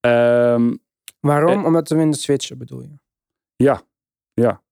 Ehm, 0.00 0.76
Waarom? 1.20 1.58
Eh. 1.58 1.64
Omdat 1.64 1.88
ze 1.88 1.96
in 1.96 2.10
de 2.10 2.16
switchen, 2.16 2.58
bedoel 2.58 2.82
je? 2.82 2.98
ja, 3.56 3.82
ja. 4.32 4.62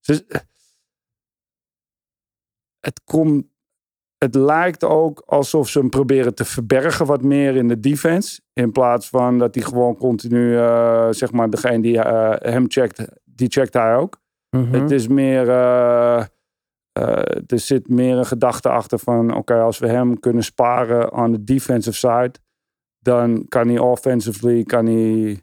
Dus, 0.00 0.24
het 2.80 3.00
komt. 3.04 3.46
Het 4.18 4.34
lijkt 4.34 4.84
ook 4.84 5.22
alsof 5.26 5.68
ze 5.68 5.78
hem 5.78 5.90
proberen 5.90 6.34
te 6.34 6.44
verbergen 6.44 7.06
wat 7.06 7.22
meer 7.22 7.56
in 7.56 7.68
de 7.68 7.80
defense. 7.80 8.40
In 8.52 8.72
plaats 8.72 9.08
van 9.08 9.38
dat 9.38 9.54
hij 9.54 9.64
gewoon 9.64 9.96
continu, 9.96 10.56
eh, 10.56 11.06
zeg 11.10 11.32
maar, 11.32 11.50
degene 11.50 11.82
die 11.82 12.00
eh, 12.00 12.52
hem 12.52 12.64
checkt, 12.68 13.04
die 13.24 13.48
checkt 13.48 13.74
hij 13.74 13.96
ook. 13.96 14.20
Mhm. 14.50 14.72
Het 14.80 14.90
is 14.90 15.08
meer. 15.08 15.46
Eh, 16.96 17.42
er 17.46 17.58
zit 17.58 17.88
meer 17.88 18.16
een 18.16 18.26
gedachte 18.26 18.68
achter 18.68 18.98
van: 18.98 19.34
oké, 19.34 19.54
als 19.54 19.78
we 19.78 19.88
hem 19.88 20.20
kunnen 20.20 20.44
sparen 20.44 21.12
aan 21.12 21.32
de 21.32 21.44
defensive 21.44 21.96
side, 21.96 22.34
dan 22.98 23.48
kan 23.48 23.68
hij 23.68 23.78
offensively 23.78 24.62
kan 24.62 24.86
hij 24.86 25.40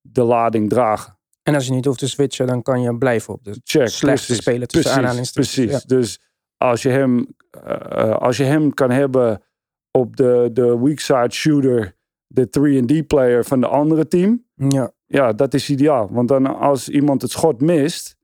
de 0.00 0.22
lading 0.22 0.68
dragen. 0.68 1.18
En 1.42 1.54
als 1.54 1.66
je 1.66 1.72
niet 1.72 1.84
hoeft 1.84 1.98
te 1.98 2.08
switchen, 2.08 2.46
dan 2.46 2.62
kan 2.62 2.80
je 2.80 2.98
blijven 2.98 3.34
op 3.34 3.44
de 3.44 3.50
Check. 3.50 3.88
slechtste 3.88 4.26
precies, 4.26 4.36
speler 4.36 4.66
tussen 4.66 5.02
precies. 5.02 5.32
Precies. 5.32 5.70
Ja. 5.70 5.80
Dus 5.86 6.20
als 6.56 6.82
je 6.82 6.88
hem, 6.88 7.26
eh, 7.50 8.16
als 8.16 8.36
je 8.36 8.44
hem 8.44 8.74
kan 8.74 8.90
hebben 8.90 9.42
op 9.90 10.16
de, 10.16 10.50
de 10.52 10.78
weak 10.78 10.98
side 10.98 11.32
shooter 11.32 11.96
de 12.26 12.48
3D-player 12.48 13.44
van 13.44 13.60
de 13.60 13.66
andere 13.66 14.08
team. 14.08 14.44
Ja. 14.54 14.94
Ja, 15.06 15.32
dat 15.32 15.54
is 15.54 15.70
ideaal. 15.70 16.08
Want 16.12 16.28
dan 16.28 16.58
als 16.58 16.88
iemand 16.88 17.22
het 17.22 17.30
schot 17.30 17.60
mist, 17.60 18.15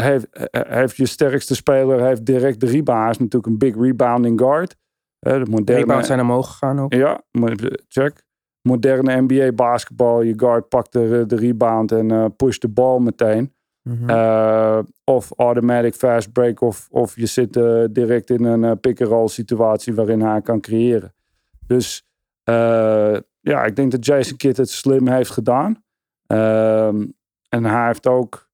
heeft, 0.00 0.28
eh, 0.30 0.60
heeft 0.64 0.96
je 0.96 1.06
sterkste 1.06 1.54
speler 1.54 2.04
heeft 2.04 2.26
direct 2.26 2.60
de 2.60 2.66
rebound. 2.66 3.00
Hij 3.00 3.10
is 3.10 3.18
natuurlijk 3.18 3.46
een 3.46 3.58
big 3.58 3.76
rebounding 3.76 4.40
guard. 4.40 4.76
Eh, 5.18 5.32
de 5.32 5.44
De 5.44 5.50
moderne, 5.50 5.80
rebounds 5.80 6.06
zijn 6.06 6.20
omhoog 6.20 6.50
gegaan 6.50 6.80
ook. 6.80 6.92
Ja, 6.92 7.22
check. 7.88 8.26
Moderne 8.62 9.20
NBA 9.20 9.52
basketbal. 9.52 10.22
Je 10.22 10.34
guard 10.36 10.68
pakt 10.68 10.92
de, 10.92 11.24
de 11.26 11.36
rebound 11.36 11.92
en 11.92 12.10
eh 12.10 12.24
pusht 12.36 12.60
de 12.60 12.68
bal 12.68 12.98
meteen. 12.98 13.52
Mhm. 13.88 14.10
Eh, 14.10 14.78
of 15.04 15.32
automatic 15.36 15.94
fast 15.94 16.32
break. 16.32 16.60
Of, 16.60 16.88
of 16.90 17.16
je 17.16 17.26
zit 17.26 17.56
eh, 17.56 17.84
direct 17.90 18.30
in 18.30 18.44
een 18.44 18.64
eh, 18.64 18.72
pick-and-roll 18.80 19.28
situatie 19.28 19.94
waarin 19.94 20.20
hij 20.20 20.42
kan 20.42 20.60
creëren. 20.60 21.14
Dus 21.66 22.06
eh, 22.44 23.16
ja, 23.40 23.64
ik 23.64 23.76
denk 23.76 23.90
dat 23.90 24.04
Jason 24.04 24.36
Kidd 24.36 24.56
het 24.56 24.70
slim 24.70 25.08
heeft 25.08 25.30
gedaan. 25.30 25.82
Ehm, 26.26 27.06
en 27.48 27.64
hij 27.64 27.86
heeft 27.86 28.06
ook, 28.06 28.47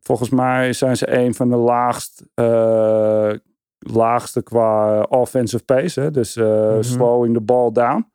volgens 0.00 0.30
mij 0.30 0.72
zijn 0.72 0.96
ze 0.96 1.12
een 1.16 1.34
van 1.34 1.48
de 1.48 1.56
laagst, 1.56 2.24
eh, 2.34 3.32
laagste 3.78 4.42
qua 4.42 5.02
offensive 5.02 5.64
pace. 5.64 6.00
Hè? 6.00 6.10
Dus 6.10 6.36
eh, 6.36 6.70
Mhm. 6.72 6.82
slowing 6.82 7.34
the 7.34 7.40
ball 7.40 7.72
down. 7.72 8.12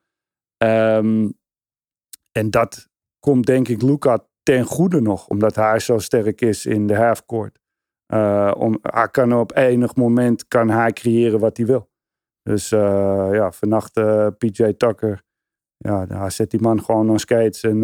Ehm, 0.57 1.29
en 2.31 2.49
dat 2.49 2.89
komt 3.19 3.45
denk 3.45 3.67
ik 3.67 3.81
Luca 3.81 4.27
ten 4.43 4.63
goede 4.65 5.01
nog, 5.01 5.27
omdat 5.27 5.55
hij 5.55 5.79
zo 5.79 5.97
sterk 5.99 6.41
is 6.41 6.65
in 6.65 6.87
de 6.87 6.95
halfcourt. 6.95 7.59
Om, 8.57 8.77
hij 8.81 9.07
kan 9.11 9.33
op 9.33 9.55
enig 9.55 9.95
moment 9.95 10.47
kan 10.47 10.69
hij 10.69 10.93
creëren 10.93 11.39
wat 11.39 11.57
hij 11.57 11.65
wil. 11.65 11.89
Dus 12.43 12.69
ja, 12.69 13.51
vannacht 13.51 13.93
PJ 14.37 14.73
Tucker, 14.77 15.23
ja, 15.77 16.05
hij 16.07 16.29
zet 16.29 16.51
die 16.51 16.61
man 16.61 16.83
gewoon 16.83 17.09
on 17.09 17.19
skates 17.19 17.63
en 17.63 17.81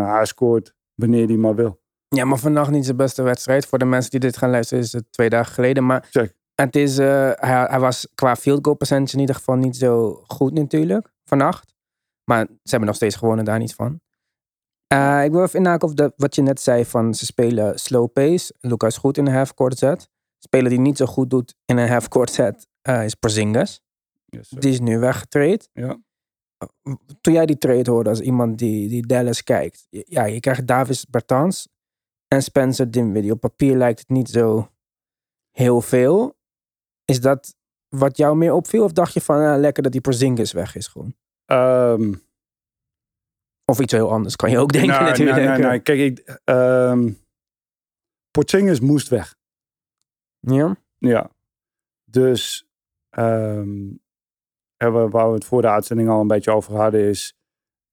hij 0.00 0.24
scoort 0.26 0.74
wanneer 0.94 1.26
hij 1.26 1.36
maar 1.36 1.54
wil. 1.54 1.82
Ja, 2.08 2.24
maar 2.24 2.38
vannacht 2.38 2.70
niet 2.70 2.84
zijn 2.84 2.96
beste 2.96 3.22
wedstrijd. 3.22 3.66
Voor 3.66 3.78
de 3.78 3.84
mensen 3.84 4.10
die 4.10 4.20
dit 4.20 4.36
gaan 4.36 4.50
luisteren 4.50 4.84
is 4.84 4.92
het 4.92 5.04
twee 5.10 5.28
dagen 5.28 5.54
geleden. 5.54 5.86
Maar 5.86 6.06
Check. 6.10 6.34
het 6.54 6.76
is, 6.76 6.98
eh, 6.98 7.30
hij, 7.34 7.64
hij 7.68 7.80
was 7.80 8.08
qua 8.14 8.36
field 8.36 8.64
goal 8.64 8.76
percentage 8.76 9.14
in 9.14 9.20
ieder 9.20 9.34
geval 9.34 9.56
niet 9.56 9.76
zo 9.76 10.22
goed 10.26 10.54
natuurlijk. 10.54 11.12
Vannacht. 11.24 11.74
Maar 12.24 12.46
ze 12.46 12.70
hebben 12.70 12.88
nog 12.88 12.96
steeds 12.96 13.16
gewonnen, 13.16 13.44
daar 13.44 13.58
niet 13.58 13.74
van. 13.74 14.00
Eh, 14.86 15.24
ik 15.24 15.30
wil 15.30 15.42
even 15.42 15.58
inhaken 15.58 15.88
op 15.88 15.96
de, 15.96 16.12
wat 16.16 16.34
je 16.34 16.42
net 16.42 16.60
zei 16.60 16.84
van 16.84 17.14
ze 17.14 17.24
spelen 17.24 17.78
slow 17.78 18.12
pace. 18.12 18.54
Luca 18.60 18.86
is 18.86 18.96
goed 18.96 19.18
in 19.18 19.26
een 19.26 19.34
half-court 19.34 19.78
set. 19.78 20.08
Speler 20.38 20.68
die 20.68 20.80
niet 20.80 20.96
zo 20.96 21.06
goed 21.06 21.30
doet 21.30 21.54
in 21.64 21.76
een 21.76 21.88
half-court 21.88 22.30
set 22.30 22.68
eh, 22.82 23.04
is 23.04 23.14
Porzingis. 23.14 23.80
Yes. 24.24 24.48
Die 24.48 24.72
is 24.72 24.80
nu 24.80 24.98
weggetraind. 24.98 25.68
Ja. 25.72 25.98
Toen 27.20 27.32
jij 27.32 27.46
die 27.46 27.58
trade 27.58 27.90
hoorde 27.90 28.10
als 28.10 28.20
iemand 28.20 28.58
die, 28.58 28.88
die 28.88 29.06
Dallas 29.06 29.42
kijkt. 29.42 29.86
Ja, 29.90 30.24
je 30.24 30.40
krijgt 30.40 30.66
Davis 30.66 31.06
Bertans 31.06 31.68
en 32.34 32.42
Spencer 32.42 32.90
Dinwiddie. 32.90 33.32
Op 33.32 33.40
papier 33.40 33.76
lijkt 33.76 33.98
het 33.98 34.08
niet 34.08 34.28
zo 34.28 34.70
heel 35.50 35.80
veel. 35.80 36.36
Is 37.04 37.20
dat 37.20 37.56
wat 37.88 38.16
jou 38.16 38.36
meer 38.36 38.52
opviel? 38.52 38.84
Of 38.84 38.92
dacht 38.92 39.12
je 39.12 39.20
van 39.20 39.40
ah, 39.40 39.58
lekker 39.58 39.82
dat 39.82 39.92
die 39.92 40.00
Porzingis 40.00 40.52
weg 40.52 40.76
is 40.76 40.86
gewoon? 40.86 41.14
Ehm, 41.44 42.14
Of 43.64 43.80
iets 43.80 43.92
heel 43.92 44.10
anders 44.10 44.36
kan 44.36 44.50
je 44.50 44.58
ook 44.58 44.72
denken 44.72 44.90
nou, 44.90 45.04
natuurlijk. 45.04 45.36
nee, 45.36 45.48
nee, 45.48 45.58
nee. 45.58 45.80
Kijk, 45.80 45.98
ik, 45.98 46.40
ehm 46.44 47.12
Porzingis 48.30 48.80
moest 48.80 49.08
weg. 49.08 49.34
Ja? 50.38 50.76
Ja. 50.98 51.30
Dus 52.04 52.68
ehm 53.10 53.92
waar 54.92 55.28
we 55.28 55.34
het 55.34 55.44
voor 55.44 55.62
de 55.62 55.68
uitzending 55.68 56.08
al 56.08 56.20
een 56.20 56.26
beetje 56.26 56.50
over 56.50 56.76
hadden 56.76 57.08
is... 57.08 57.36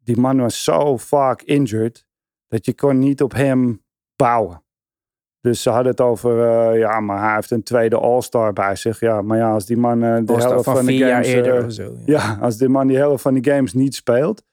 Die 0.04 0.18
man 0.18 0.38
was 0.38 0.64
zo 0.64 0.98
vaak 0.98 1.42
injured 1.42 2.06
dat 2.48 2.66
je 2.66 2.76
kon 2.76 3.00
niet 3.00 3.22
op 3.22 3.32
hem 3.32 3.84
bouwen. 4.22 4.64
Dus 5.42 5.62
ze 5.62 5.70
hadden 5.70 5.92
het 5.92 6.02
over, 6.02 6.48
eh, 6.48 6.80
ja, 6.80 7.00
maar 7.00 7.24
hij 7.24 7.36
heeft 7.36 7.52
een 7.52 7.64
tweede 7.64 7.98
All-Star 7.98 8.54
bij 8.54 8.76
zich. 8.76 9.00
Ja, 9.00 9.22
maar 9.22 9.38
ja, 9.38 9.54
als 9.54 9.66
die 9.66 9.78
man 9.78 10.04
eh, 10.04 10.18
de 10.26 10.34
helft 10.34 10.64
van 10.64 10.76
van 10.76 10.86
de 10.86 10.98
games... 10.98 11.28
eerder 11.28 11.64
eh, 11.64 11.70
zo. 11.70 11.84
Ja. 11.84 11.94
ja, 12.06 12.38
als 12.42 12.58
die 12.58 12.70
man 12.70 12.88
die 12.88 12.98
helft 12.98 13.22
van 13.22 13.34
die 13.34 13.52
games 13.52 13.74
niet 13.74 13.96
speelt. 13.96 14.44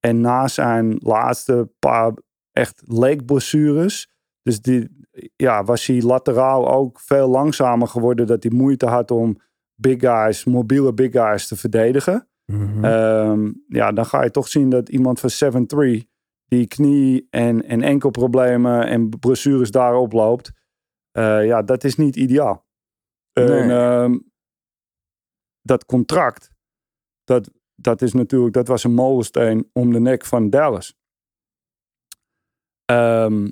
En 0.00 0.20
na 0.20 0.48
zijn 0.48 0.96
laatste 0.98 1.70
paar 1.78 2.12
echt 2.52 2.82
leekblessures. 2.84 4.10
Dus 4.42 4.60
die, 4.60 5.06
ja, 5.36 5.64
was 5.64 5.86
hij 5.86 6.02
lateraal 6.02 6.70
ook 6.70 7.00
veel 7.00 7.28
langzamer 7.28 7.88
geworden. 7.88 8.26
Dat 8.26 8.42
hij 8.42 8.52
moeite 8.52 8.86
had 8.86 9.10
om 9.10 9.40
big 9.74 10.00
guys, 10.00 10.44
mobiele 10.44 10.92
big 10.94 11.12
guys 11.12 11.46
te 11.46 11.56
verdedigen. 11.56 12.28
Mhm. 12.52 12.84
Ehm, 12.84 13.50
ja, 13.68 13.92
dan 13.92 14.06
ga 14.06 14.22
je 14.22 14.30
toch 14.30 14.48
zien 14.48 14.70
dat 14.70 14.88
iemand 14.88 15.20
van 15.20 15.30
7-3 15.30 16.15
die 16.46 16.66
knie- 16.66 17.26
en, 17.30 17.64
en 17.64 17.82
enkelproblemen 17.82 18.86
en 18.86 19.08
blessures 19.08 19.70
daarop 19.70 20.12
loopt. 20.12 20.52
eh, 21.12 21.46
ja, 21.46 21.62
dat 21.62 21.84
is 21.84 21.96
niet 21.96 22.16
ideaal. 22.16 22.66
En, 23.32 23.70
ehm, 23.70 24.18
dat 25.60 25.84
contract, 25.86 26.50
dat, 27.24 27.50
dat 27.74 28.02
is 28.02 28.12
natuurlijk, 28.12 28.54
dat 28.54 28.68
was 28.68 28.84
een 28.84 28.94
molensteen 28.94 29.70
om 29.72 29.92
de 29.92 30.00
nek 30.00 30.24
van 30.24 30.50
Dallas. 30.50 30.96
Ehm, 32.84 33.48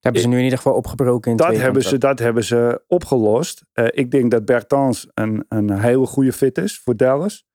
hebben 0.00 0.22
ze 0.22 0.28
nu 0.28 0.36
in 0.36 0.42
ieder 0.42 0.58
geval 0.58 0.74
opgebroken 0.74 1.30
in 1.30 1.36
dat, 1.36 1.46
hebben 1.56 1.82
ze, 1.82 1.98
dat 1.98 2.18
hebben 2.18 2.44
ze 2.44 2.84
opgelost. 2.86 3.64
Eh, 3.72 3.86
ik 3.90 4.10
denk 4.10 4.30
dat 4.30 4.44
Bertans 4.44 5.08
een, 5.14 5.44
een 5.48 5.78
hele 5.78 6.06
goede 6.06 6.32
fit 6.32 6.58
is 6.58 6.78
voor 6.78 6.96
Dallas. 6.96 7.44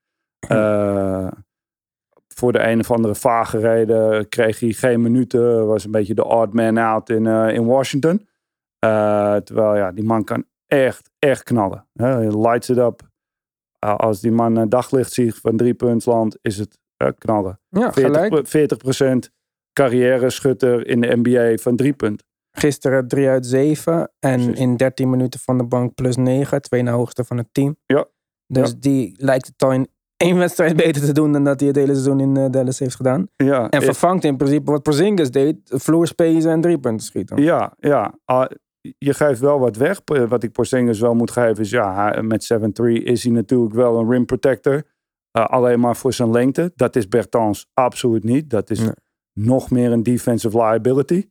Eh, 0.47 1.31
voor 2.43 2.51
de 2.51 2.67
een 2.67 2.79
of 2.79 2.91
andere 2.91 3.15
vage 3.15 3.57
reden 3.57 4.29
kreeg 4.29 4.59
hij 4.59 4.71
geen 4.71 5.01
minuten. 5.01 5.67
Was 5.67 5.85
een 5.85 5.91
beetje 5.91 6.13
de 6.13 6.25
odd 6.25 6.53
man 6.53 6.77
out 6.77 7.09
in, 7.09 7.27
eh, 7.27 7.53
in 7.53 7.65
Washington. 7.65 8.27
Eh, 8.79 9.35
terwijl 9.35 9.75
ja, 9.75 9.91
die 9.91 10.03
man 10.03 10.23
kan 10.23 10.43
echt, 10.67 11.09
echt 11.19 11.43
knallen. 11.43 11.87
Hè. 11.93 12.27
Lights 12.37 12.69
it 12.69 12.77
up. 12.77 13.01
Uh, 13.85 13.95
als 13.95 14.21
die 14.21 14.31
man 14.31 14.57
eh, 14.57 14.63
daglicht 14.67 15.11
ziet 15.13 15.35
van 15.35 15.57
drie 15.57 15.73
puntsland, 15.73 16.37
is 16.41 16.57
het 16.57 16.77
eh, 16.97 17.07
knallen. 17.17 17.59
Ja, 17.69 17.91
gelijk. 17.91 18.47
40%, 18.47 18.49
40% 18.49 19.29
carrière 19.73 20.29
schutter 20.29 20.87
in 20.87 21.01
de 21.01 21.19
NBA 21.21 21.55
van 21.61 21.75
drie 21.75 21.93
punt. 21.93 22.23
Gisteren 22.57 23.07
3 23.07 23.27
uit 23.27 23.45
7 23.45 24.11
en 24.19 24.35
Precies. 24.43 24.59
in 24.59 24.77
13 24.77 25.09
minuten 25.09 25.39
van 25.39 25.57
de 25.57 25.63
bank 25.63 25.93
plus 25.93 26.15
9. 26.15 26.61
Twee 26.61 26.81
na 26.81 26.91
hoogste 26.91 27.23
van 27.23 27.37
het 27.37 27.47
team. 27.51 27.75
Ja. 27.85 28.05
Dus 28.47 28.69
Ja. 28.69 28.75
die 28.79 29.13
lijkt 29.17 29.47
het 29.47 29.63
al 29.63 29.71
in 29.71 29.87
één 30.23 30.37
wedstrijd 30.37 30.75
beter 30.75 31.01
te 31.05 31.11
doen 31.13 31.31
dan 31.31 31.43
dat 31.43 31.59
hij 31.59 31.67
het 31.69 31.77
hele 31.77 31.91
seizoen 31.93 32.19
in 32.19 32.37
eh, 32.37 32.49
Dallas 32.49 32.79
heeft 32.79 32.95
gedaan. 32.95 33.27
Ja, 33.35 33.69
En 33.69 33.79
eh, 33.79 33.85
vervangt 33.85 34.23
in 34.23 34.37
principe 34.37 34.71
wat 34.71 34.83
Porzingis 34.83 35.31
deed. 35.31 35.57
Floor 35.65 36.07
spacen 36.07 36.51
en 36.51 36.61
drie 36.61 36.79
punten 36.79 37.05
schieten. 37.05 37.41
Ja, 37.41 37.73
ja. 37.79 38.13
Ah, 38.25 38.45
je 38.97 39.13
geeft 39.13 39.39
wel 39.39 39.59
wat 39.59 39.75
weg. 39.75 40.03
P- 40.03 40.25
Wat 40.27 40.43
ik 40.43 40.51
Porzingis 40.51 40.99
wel 40.99 41.15
moet 41.15 41.31
geven 41.31 41.63
is, 41.63 41.69
ja, 41.69 41.93
hij- 41.95 42.21
met 42.21 42.43
7-3 42.43 43.03
is 43.03 43.23
hij 43.23 43.31
natuurlijk 43.33 43.73
wel 43.73 43.99
een 43.99 44.09
rim 44.09 44.25
protector. 44.25 44.73
Uh, 45.37 45.45
alleen 45.45 45.79
maar 45.79 45.95
voor 45.95 46.13
zijn 46.13 46.31
lengte. 46.31 46.71
Dat 46.75 46.95
is 46.95 47.07
Bertans 47.07 47.67
absoluut 47.73 48.23
niet. 48.23 48.49
Dat 48.49 48.69
is 48.69 48.79
Nee. 48.79 48.91
nog 49.39 49.71
meer 49.71 49.91
een 49.91 50.03
defensive 50.03 50.57
liability. 50.57 51.27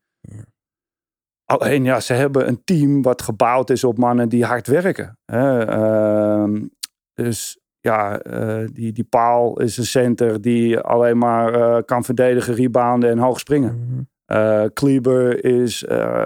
Alleen 1.45 1.85
ja, 1.85 2.01
ze 2.01 2.13
hebben 2.13 2.49
een 2.49 2.65
team 2.65 3.03
wat 3.03 3.23
gebouwd 3.23 3.71
is 3.71 3.85
op 3.85 3.99
mannen 3.99 4.29
die 4.29 4.45
hard 4.45 4.67
werken. 4.67 5.19
Hè? 5.25 5.65
Ehm, 5.65 6.67
dus 7.15 7.61
ja, 7.83 8.19
eh, 8.21 8.67
die, 8.73 8.93
die 8.93 9.05
Paal 9.05 9.61
is 9.61 9.77
een 9.77 9.85
center 9.85 10.41
die 10.41 10.79
alleen 10.79 11.19
maar 11.19 11.55
eh, 11.55 11.83
kan 11.85 12.05
verdedigen, 12.05 12.55
rebounden 12.55 13.11
en 13.11 13.19
hoog 13.19 13.39
springen. 13.39 14.09
Eh 14.25 14.65
Kleber 14.73 15.45
is 15.45 15.85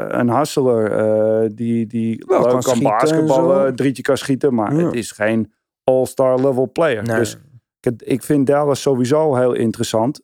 een 0.08 0.30
hustler 0.30 1.54
die, 1.54 1.86
die 1.86 2.24
Wel, 2.26 2.40
leuk 2.40 2.50
kan 2.50 2.60
kan, 2.60 2.82
basketballen, 2.82 3.76
drietje 3.76 4.02
kan 4.02 4.16
schieten, 4.16 4.54
maar 4.54 4.74
Ja. 4.74 4.84
het 4.84 4.94
is 4.94 5.10
geen 5.10 5.52
all-star 5.84 6.40
level 6.40 6.70
player. 6.72 7.02
Nee. 7.02 7.18
Dus 7.18 7.38
ik, 7.80 8.02
ik 8.02 8.22
vind 8.22 8.46
Dallas 8.46 8.82
sowieso 8.82 9.34
heel 9.36 9.52
interessant. 9.52 10.20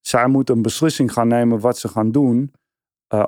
Zij 0.00 0.26
moeten 0.26 0.56
een 0.56 0.62
beslissing 0.62 1.12
gaan 1.12 1.28
nemen 1.28 1.60
wat 1.60 1.78
ze 1.78 1.88
gaan 1.88 2.12
doen. 2.12 2.52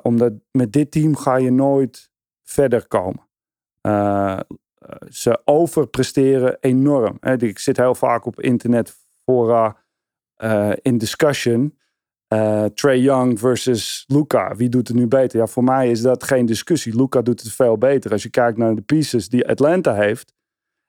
Omdat 0.01 0.33
met 0.51 0.71
dit 0.71 0.91
team 0.91 1.15
ga 1.15 1.35
je 1.35 1.51
nooit 1.51 2.09
verder 2.43 2.87
komen. 2.87 3.27
Ze 5.09 5.41
overpresteren 5.45 6.57
enorm. 6.59 7.17
Hè. 7.19 7.41
Ik 7.41 7.59
zit 7.59 7.77
heel 7.77 7.95
vaak 7.95 8.25
op 8.25 8.41
internet 8.41 8.95
fora 9.25 9.77
eh, 10.35 10.71
in 10.81 10.97
discussion. 10.97 11.77
Eh 12.27 12.65
Trey 12.65 12.99
Young 12.99 13.39
versus 13.39 14.03
Luca. 14.07 14.55
Wie 14.55 14.69
doet 14.69 14.87
het 14.87 14.97
nu 14.97 15.07
beter? 15.07 15.39
Ja, 15.39 15.47
voor 15.47 15.63
mij 15.63 15.91
is 15.91 16.01
dat 16.01 16.23
geen 16.23 16.45
discussie. 16.45 16.95
Luca 16.95 17.21
doet 17.21 17.41
het 17.41 17.51
veel 17.51 17.77
beter. 17.77 18.11
Als 18.11 18.23
je 18.23 18.29
kijkt 18.29 18.57
naar 18.57 18.75
de 18.75 18.81
pieces 18.81 19.29
die 19.29 19.47
Atlanta 19.47 19.93
heeft. 19.93 20.33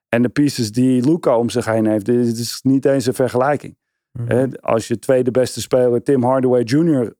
En 0.08 0.22
de 0.22 0.28
pieces 0.28 0.72
die 0.72 1.04
Luca 1.04 1.38
om 1.38 1.50
zich 1.50 1.64
heen 1.64 1.86
heeft. 1.86 2.06
Het 2.06 2.38
is 2.38 2.60
niet 2.62 2.84
eens 2.84 3.06
een 3.06 3.14
vergelijking. 3.14 3.76
Mhm. 4.12 4.52
Als 4.60 4.88
je 4.88 4.98
tweede 4.98 5.30
beste 5.30 5.60
speler 5.60 6.02
Tim 6.02 6.22
Hardaway 6.22 6.62
Jr. 6.62 7.14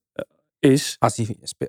is. 0.59 0.97
Als 0.99 1.17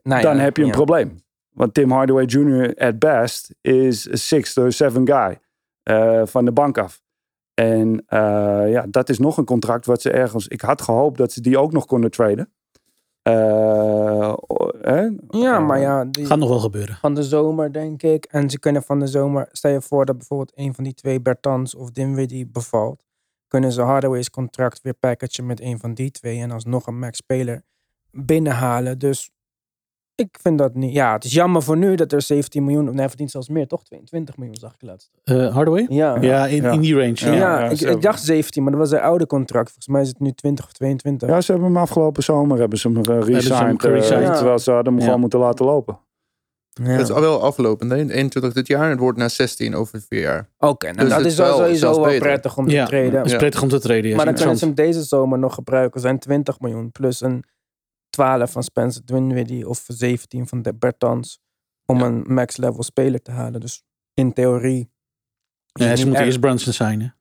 nou 0.04 0.22
dan 0.22 0.36
ja, 0.36 0.42
heb 0.42 0.56
je 0.56 0.62
een 0.62 0.68
ja. 0.68 0.74
probleem. 0.74 1.18
Want 1.56 1.74
Tim 1.74 1.92
Hardaway 1.92 2.26
Jr. 2.26 2.74
at 2.78 3.00
best 3.00 3.56
is 3.62 4.12
a 4.12 4.16
sixth 4.16 4.58
or 4.58 4.72
seven 4.72 5.08
guy. 5.08 5.40
eh, 5.84 6.22
van 6.26 6.46
de 6.46 6.52
bank 6.52 6.78
af. 6.78 7.02
En 7.54 8.04
eh, 8.08 8.72
ja, 8.72 8.86
dat 8.90 9.10
is 9.10 9.20
nog 9.20 9.38
een 9.38 9.46
contract 9.46 9.86
wat 9.86 10.02
ze 10.02 10.12
ergens... 10.12 10.48
Ik 10.48 10.62
had 10.62 10.82
gehoopt 10.82 11.18
dat 11.18 11.32
ze 11.32 11.42
die 11.42 11.60
ook 11.60 11.72
nog 11.72 11.86
konden 11.86 12.12
traden. 12.12 12.54
Eh, 13.22 14.34
hè? 14.82 15.10
Ja, 15.30 15.60
maar 15.60 15.80
ja, 15.80 16.06
die, 16.06 16.26
Gaat 16.26 16.38
nog 16.38 16.50
wel 16.50 16.60
gebeuren. 16.60 16.96
van 16.96 17.14
de 17.14 17.24
zomer 17.24 17.74
denk 17.74 18.04
ik. 18.04 18.26
En 18.26 18.50
ze 18.50 18.60
kunnen 18.60 18.84
van 18.84 19.00
de 19.00 19.08
zomer, 19.08 19.48
stel 19.52 19.72
je 19.72 19.82
voor 19.82 20.06
dat 20.06 20.18
bijvoorbeeld 20.18 20.52
een 20.56 20.74
van 20.74 20.84
die 20.84 20.94
twee, 20.94 21.22
Bertans 21.22 21.76
of 21.76 21.92
Dinwiddie, 21.92 22.48
bevalt. 22.48 23.04
Kunnen 23.48 23.72
ze 23.72 23.82
Hardaway's 23.82 24.30
contract 24.30 24.82
weer 24.82 24.94
packagen 24.94 25.46
met 25.46 25.62
een 25.62 25.80
van 25.80 25.94
die 25.94 26.12
twee 26.12 26.40
en 26.42 26.52
alsnog 26.52 26.88
een 26.88 27.00
max-speler 27.00 27.64
binnenhalen. 28.12 29.00
Dus 29.00 29.30
ik 30.16 30.38
vind 30.42 30.58
dat 30.58 30.74
niet. 30.76 30.94
Ja, 30.94 31.14
het 31.14 31.24
is 31.24 31.34
jammer 31.34 31.62
voor 31.64 31.78
nu 31.78 31.96
dat 31.96 32.12
er 32.12 32.22
17 32.22 32.64
miljoen, 32.64 32.84
of 32.84 32.90
nee, 32.90 33.00
hij 33.00 33.08
verdient 33.08 33.32
zelfs 33.32 33.50
meer, 33.50 33.68
toch? 33.68 33.84
22 33.84 34.38
miljoen 34.38 34.56
zag 34.56 34.74
ik 34.74 34.82
laatst. 34.82 35.10
Eh, 35.24 35.54
Hardaway? 35.54 35.86
Ja, 35.90 36.18
Ja, 36.22 36.46
in, 36.48 36.62
Ja. 36.62 36.72
in 36.72 36.80
die 36.82 36.94
range. 36.96 37.14
Ja, 37.16 37.34
Ja. 37.34 37.60
ja, 37.70 37.90
ik, 37.90 38.02
dacht 38.02 38.24
17, 38.24 38.62
maar 38.64 38.72
dat 38.72 38.82
was 38.82 38.90
zijn 38.90 39.02
oude 39.02 39.28
contract. 39.28 39.66
Volgens 39.68 39.88
mij 39.88 40.02
is 40.02 40.08
het 40.08 40.20
nu 40.20 40.32
20 40.32 40.66
of 40.66 40.72
22. 40.72 41.30
Ja, 41.30 41.42
ze 41.42 41.52
hebben 41.52 41.70
hem 41.72 41.78
afgelopen 41.82 42.24
zomer 42.24 42.60
hebben 42.60 42.78
ze 42.80 42.88
hem 42.88 42.98
uh, 42.98 43.04
hem 43.06 43.22
resigned. 43.22 43.84
eh, 43.84 43.90
geresigned. 43.90 44.28
Ja. 44.28 44.36
Terwijl 44.36 44.60
ze 44.60 44.72
hadden 44.72 44.92
hem 44.92 45.00
Ja. 45.02 45.06
gewoon 45.06 45.20
moeten 45.22 45.40
laten 45.40 45.66
lopen. 45.66 46.00
Ja. 46.84 46.84
Het 46.90 47.02
is 47.02 47.12
al 47.12 47.22
wel 47.22 47.42
aflopend. 47.42 47.92
hè? 47.92 47.98
21 48.10 48.54
dit 48.54 48.68
jaar 48.68 48.84
en 48.84 48.90
het 48.90 49.00
wordt 49.00 49.18
naar 49.18 49.30
16 49.30 49.76
over 49.76 50.02
vier 50.10 50.22
jaar. 50.22 50.50
Oké, 50.60 50.86
nou, 50.86 50.98
Dus 51.00 51.08
dat 51.10 51.18
het 51.18 51.26
is 51.28 51.32
is 51.32 51.38
wel 51.40 51.58
sowieso 51.58 51.92
wel 51.96 52.04
beter. 52.04 52.20
prettig 52.20 52.58
om 52.58 52.66
te 52.68 52.72
Ja, 52.74 52.86
treden. 52.86 53.18
het 53.20 53.26
is 53.32 53.36
prettig 53.36 53.62
om 53.62 53.70
te 53.70 53.80
treden. 53.80 54.10
ja, 54.10 54.16
Maar 54.16 54.26
dan 54.26 54.34
kunnen 54.34 54.58
ze 54.58 54.66
hem 54.66 54.74
deze 54.74 55.04
zomer 55.04 55.40
nog 55.40 55.54
gebruiken. 55.54 56.02
zijn 56.02 56.20
20 56.20 56.60
miljoen 56.60 56.92
plus 56.92 57.22
een 57.22 57.44
12 58.16 58.52
van 58.52 58.64
Spencer 58.64 59.06
Dinwiddie 59.06 59.68
of 59.70 59.84
17 59.88 60.48
van 60.48 60.62
de 60.62 60.74
Bertans. 60.76 61.40
Om 61.86 62.00
Ja. 62.00 62.06
een 62.06 62.24
max 62.28 62.58
level 62.58 62.84
speler 62.84 63.22
te 63.22 63.32
halen. 63.32 63.60
Dus 63.60 63.84
in 64.14 64.34
theorie. 64.34 64.90
Ja, 65.74 65.96
ze 65.96 66.06
moeten 66.06 66.26
eerst 66.26 66.40
Brunson 66.40 66.74
signen. 66.74 67.16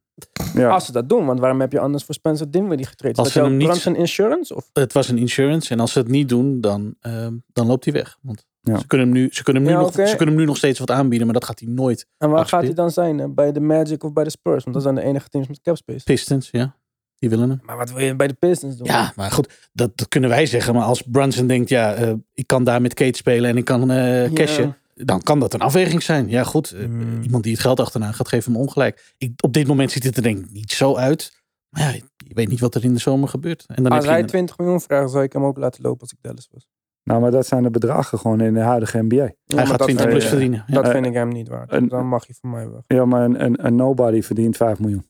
Ja. 0.54 0.68
Als 0.70 0.86
ze 0.86 0.92
dat 0.92 1.08
doen, 1.08 1.26
want 1.26 1.40
waarom 1.40 1.60
heb 1.60 1.72
je 1.72 1.80
anders 1.80 2.04
voor 2.04 2.14
Spencer 2.14 2.50
Dinwiddie 2.50 2.86
getraind? 2.86 3.18
Als 3.18 3.32
dat 3.32 3.50
niet- 3.50 3.66
Brunson 3.68 3.96
Insurance? 3.96 4.54
Of? 4.54 4.70
Het 4.72 4.92
was 4.92 5.08
een 5.08 5.18
insurance. 5.18 5.70
En 5.72 5.80
als 5.80 5.92
ze 5.92 5.98
het 5.98 6.08
niet 6.08 6.28
doen, 6.28 6.60
dan, 6.60 6.94
ehm, 7.00 7.36
dan 7.52 7.66
loopt 7.66 7.84
hij 7.84 7.92
weg. 7.94 8.18
Want 8.22 8.44
Ja. 8.60 8.78
ze, 8.78 8.86
kunnen 8.86 9.06
hem 9.06 9.16
nu, 9.16 9.28
ze, 9.32 9.42
kunnen 9.42 9.62
hem 9.62 9.70
nu 9.72 9.76
Ja, 9.78 9.84
nog, 9.84 9.92
ze 9.94 10.16
kunnen 10.16 10.26
hem 10.34 10.36
nu 10.36 10.44
nog 10.44 10.56
steeds 10.56 10.78
wat 10.78 10.90
aanbieden. 10.90 11.26
Maar 11.26 11.34
dat 11.34 11.44
gaat 11.44 11.60
hij 11.60 11.68
nooit. 11.68 12.06
En 12.18 12.30
waar 12.30 12.46
gaat 12.46 12.62
hij 12.62 12.72
dan 12.74 12.90
zijn? 12.90 13.18
hè? 13.18 13.28
Bij 13.28 13.52
de 13.52 13.60
Magic 13.60 14.04
of 14.04 14.12
bij 14.12 14.24
de 14.24 14.30
Spurs? 14.30 14.62
Want 14.62 14.74
dat 14.74 14.82
zijn 14.82 14.94
de 14.94 15.02
enige 15.02 15.28
teams 15.28 15.48
met 15.48 15.60
capspace. 15.60 16.04
Pistons, 16.04 16.48
ja. 16.50 16.76
Die 17.24 17.32
willen 17.36 17.50
hem. 17.50 17.60
Maar 17.64 17.76
wat 17.76 17.90
wil 17.90 18.04
je 18.04 18.14
bij 18.16 18.26
de 18.26 18.34
Pistons 18.34 18.76
doen? 18.76 18.86
Ja, 18.86 19.12
maar 19.16 19.30
goed. 19.30 19.68
Dat, 19.72 19.96
dat 19.96 20.08
kunnen 20.08 20.30
wij 20.30 20.46
zeggen. 20.46 20.74
Maar 20.74 20.82
als 20.84 21.02
Brunson 21.02 21.46
denkt, 21.46 21.68
ja, 21.68 21.94
eh, 21.94 22.12
ik 22.34 22.46
kan 22.46 22.64
daar 22.64 22.80
met 22.80 22.94
Kate 22.94 23.16
spelen 23.16 23.50
en 23.50 23.56
ik 23.56 23.64
kan 23.64 23.90
eh 23.90 24.32
cashen. 24.32 24.76
Dan 24.94 25.20
kan 25.22 25.40
dat 25.40 25.54
een 25.54 25.60
afweging 25.60 26.02
zijn. 26.02 26.28
Ja, 26.28 26.42
goed. 26.44 26.70
eh, 26.72 26.84
Hmm. 26.84 27.22
Iemand 27.22 27.42
die 27.42 27.52
het 27.52 27.60
geld 27.60 27.80
achterna 27.80 28.12
gaat, 28.12 28.28
geven 28.28 28.52
hem 28.52 28.60
ongelijk. 28.60 29.14
Ik, 29.18 29.32
op 29.44 29.52
dit 29.52 29.66
moment 29.66 29.90
ziet 29.92 30.04
het 30.04 30.16
er 30.16 30.22
denk 30.22 30.38
ik 30.44 30.52
niet 30.52 30.72
zo 30.72 30.96
uit. 30.96 31.42
Maar 31.68 31.82
ja, 31.82 31.88
je 32.16 32.34
weet 32.34 32.48
niet 32.48 32.60
wat 32.60 32.74
er 32.74 32.84
in 32.84 32.92
de 32.92 33.00
zomer 33.00 33.28
gebeurt. 33.28 33.64
En 33.66 33.82
dan 33.82 33.92
Als 33.92 34.06
hij 34.06 34.18
een- 34.20 34.26
20 34.26 34.58
miljoen 34.58 34.80
vraagt, 34.80 35.10
zou 35.10 35.22
ik 35.24 35.32
hem 35.32 35.44
ook 35.44 35.58
laten 35.58 35.82
lopen 35.82 36.00
als 36.00 36.12
ik 36.12 36.18
Dallas 36.20 36.48
was. 36.52 36.66
Nou, 37.04 37.20
maar 37.20 37.30
dat 37.30 37.46
zijn 37.46 37.62
de 37.62 37.70
bedragen 37.70 38.18
gewoon 38.18 38.40
in 38.40 38.54
de 38.54 38.60
huidige 38.60 39.02
NBA. 39.02 39.14
Ja, 39.14 39.56
hij 39.56 39.66
gaat 39.66 39.78
dat 39.78 39.86
20 39.86 40.04
vind 40.06 40.08
plus 40.08 40.26
verdienen. 40.28 40.64
Ja. 40.66 40.74
Dat 40.82 40.90
vind 40.90 41.06
ik 41.06 41.12
hem 41.14 41.28
niet 41.28 41.48
waard. 41.48 41.72
een- 41.72 41.88
Dan 41.88 42.06
mag 42.06 42.26
je 42.26 42.34
van 42.40 42.50
mij 42.50 42.68
weg. 42.70 42.80
Ja, 42.86 43.04
maar 43.04 43.24
een, 43.24 43.44
een, 43.44 43.66
een 43.66 43.76
nobody 43.76 44.22
verdient 44.22 44.56
5 44.56 44.78
miljoen. 44.78 45.06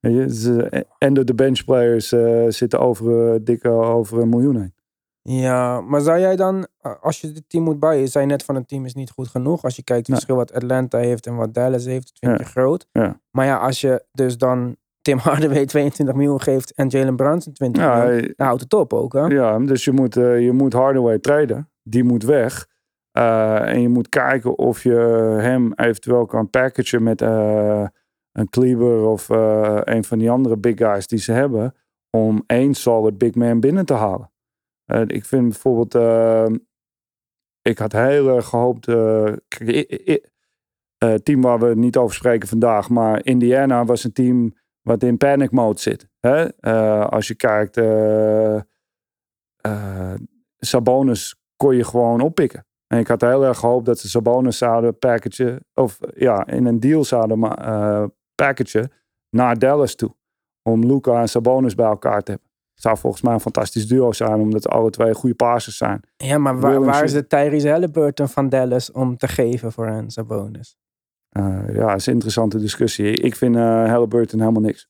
Je, 0.00 0.86
en 0.98 1.14
de, 1.14 1.24
de 1.24 1.34
benchplayers 1.34 2.12
eh, 2.12 2.44
zitten 2.48 2.78
over, 2.80 3.32
eh, 3.34 3.40
dikke 3.42 3.68
over 3.68 4.18
een 4.18 4.28
miljoen 4.28 4.56
heen. 4.56 4.74
Ja, 5.22 5.80
maar 5.80 6.00
zou 6.00 6.18
jij 6.18 6.36
dan, 6.36 6.66
eh, 6.80 6.92
als 7.00 7.20
je 7.20 7.32
dit 7.32 7.44
team 7.46 7.64
moet 7.64 7.78
bouwen, 7.80 8.02
je 8.02 8.08
zei 8.08 8.26
net 8.26 8.44
van 8.44 8.56
een 8.56 8.66
team 8.66 8.84
is 8.84 8.94
niet 8.94 9.10
goed 9.10 9.28
genoeg. 9.28 9.62
Als 9.62 9.76
je 9.76 9.82
kijkt 9.84 10.06
het 10.06 10.14
verschil 10.16 10.36
wat 10.36 10.52
Atlanta 10.52 10.98
heeft 10.98 11.26
en 11.26 11.36
wat 11.36 11.54
Dallas 11.54 11.84
heeft, 11.84 12.06
dat 12.06 12.18
vind 12.30 12.32
Ja. 12.38 12.44
je 12.44 12.50
groot. 12.50 12.86
Ja. 12.92 13.20
Maar 13.30 13.46
ja, 13.46 13.56
als 13.56 13.80
je 13.80 14.04
dus 14.12 14.38
dan 14.38 14.76
Tim 15.02 15.18
Hardaway 15.18 15.66
22 15.74 16.14
miljoen 16.14 16.40
geeft 16.40 16.74
en 16.74 16.88
Jalen 16.88 17.16
Brunson 17.16 17.52
20 17.52 17.82
Ja, 17.82 18.04
miljoen, 18.04 18.32
dan 18.36 18.46
houdt 18.46 18.62
het 18.62 18.72
op 18.74 18.92
ook, 18.92 19.12
hè? 19.12 19.24
ja, 19.26 19.58
dus 19.58 19.84
je 19.84 19.92
moet, 19.92 20.14
je 20.14 20.50
moet 20.52 20.72
Hardaway 20.72 21.18
traden. 21.18 21.70
Die 21.82 22.04
moet 22.04 22.22
weg. 22.24 22.66
En 23.12 23.80
je 23.80 23.88
moet 23.88 24.08
kijken 24.08 24.58
of 24.58 24.82
je 24.82 24.94
hem 25.40 25.72
eventueel 25.74 26.26
kan 26.26 26.50
packagen 26.50 27.02
met 27.02 27.20
een 28.32 28.48
Kleber 28.48 29.06
of 29.06 29.30
eh, 29.30 29.80
een 29.84 30.04
van 30.04 30.18
die 30.18 30.30
andere 30.30 30.56
big 30.56 30.76
guys 30.76 31.06
die 31.06 31.18
ze 31.18 31.32
hebben. 31.32 31.74
Om 32.10 32.42
één 32.46 32.74
solid 32.74 33.18
big 33.18 33.34
man 33.34 33.60
binnen 33.60 33.86
te 33.86 33.94
halen. 33.94 34.30
Eh, 34.84 35.02
ik 35.06 35.24
vind 35.24 35.48
bijvoorbeeld, 35.48 35.94
eh, 35.94 36.46
ik 37.62 37.78
had 37.78 37.92
heel 37.92 38.28
erg 38.28 38.46
gehoopt, 38.46 38.88
eh, 38.88 39.32
eh, 40.98 41.14
team 41.14 41.40
waar 41.40 41.58
we 41.58 41.66
het 41.66 41.78
niet 41.78 41.96
over 41.96 42.14
spreken 42.14 42.48
vandaag, 42.48 42.88
maar 42.88 43.24
Indiana 43.24 43.84
was 43.84 44.04
een 44.04 44.12
team 44.12 44.54
wat 44.82 45.02
in 45.02 45.16
panic 45.16 45.50
mode 45.50 45.80
zit. 45.80 46.08
Hè? 46.20 46.60
Als 47.08 47.28
je 47.28 47.34
kijkt, 47.34 47.80
Sabonis 50.58 51.40
kon 51.56 51.76
je 51.76 51.84
gewoon 51.84 52.20
oppikken. 52.20 52.66
En 52.86 52.98
ik 52.98 53.06
had 53.06 53.20
heel 53.20 53.44
erg 53.44 53.58
gehoopt 53.58 53.86
dat 53.86 53.98
ze 53.98 54.08
Sabonis 54.08 54.58
zouden 54.58 54.98
packagen, 54.98 55.66
of 55.74 55.98
ja, 56.14 56.46
in 56.46 56.66
een 56.66 56.80
deal 56.80 57.04
zouden 57.04 57.56
eh 57.56 58.04
packagen 58.44 58.92
naar 59.30 59.58
Dallas 59.58 59.94
toe. 59.94 60.14
Om 60.62 60.86
Luca 60.86 61.20
en 61.20 61.28
Sabonis 61.28 61.74
bij 61.74 61.86
elkaar 61.86 62.22
te 62.22 62.30
hebben. 62.30 62.48
Het 62.74 62.82
zou 62.82 62.98
volgens 62.98 63.22
mij 63.22 63.32
een 63.32 63.40
fantastisch 63.40 63.88
duo 63.88 64.12
zijn, 64.12 64.40
omdat 64.40 64.68
alle 64.68 64.90
twee 64.90 65.14
goede 65.14 65.34
passers 65.34 65.76
zijn. 65.76 66.00
Ja, 66.16 66.38
maar 66.38 66.60
waar, 66.60 66.84
waar 66.84 67.04
is 67.04 67.12
de 67.12 67.26
Tyrese 67.26 67.68
Halliburton 67.68 68.28
van 68.28 68.48
Dallas 68.48 68.92
om 68.92 69.16
te 69.16 69.28
geven 69.28 69.72
voor 69.72 69.86
hen, 69.86 70.10
Sabonis? 70.10 70.76
Eh, 71.28 71.74
ja, 71.74 71.86
dat 71.86 71.96
is 71.96 72.06
een 72.06 72.12
interessante 72.12 72.58
discussie. 72.58 73.12
Ik 73.12 73.36
vind 73.36 73.56
eh 73.56 73.62
Halliburton 73.62 74.40
helemaal 74.40 74.62
niks. 74.62 74.88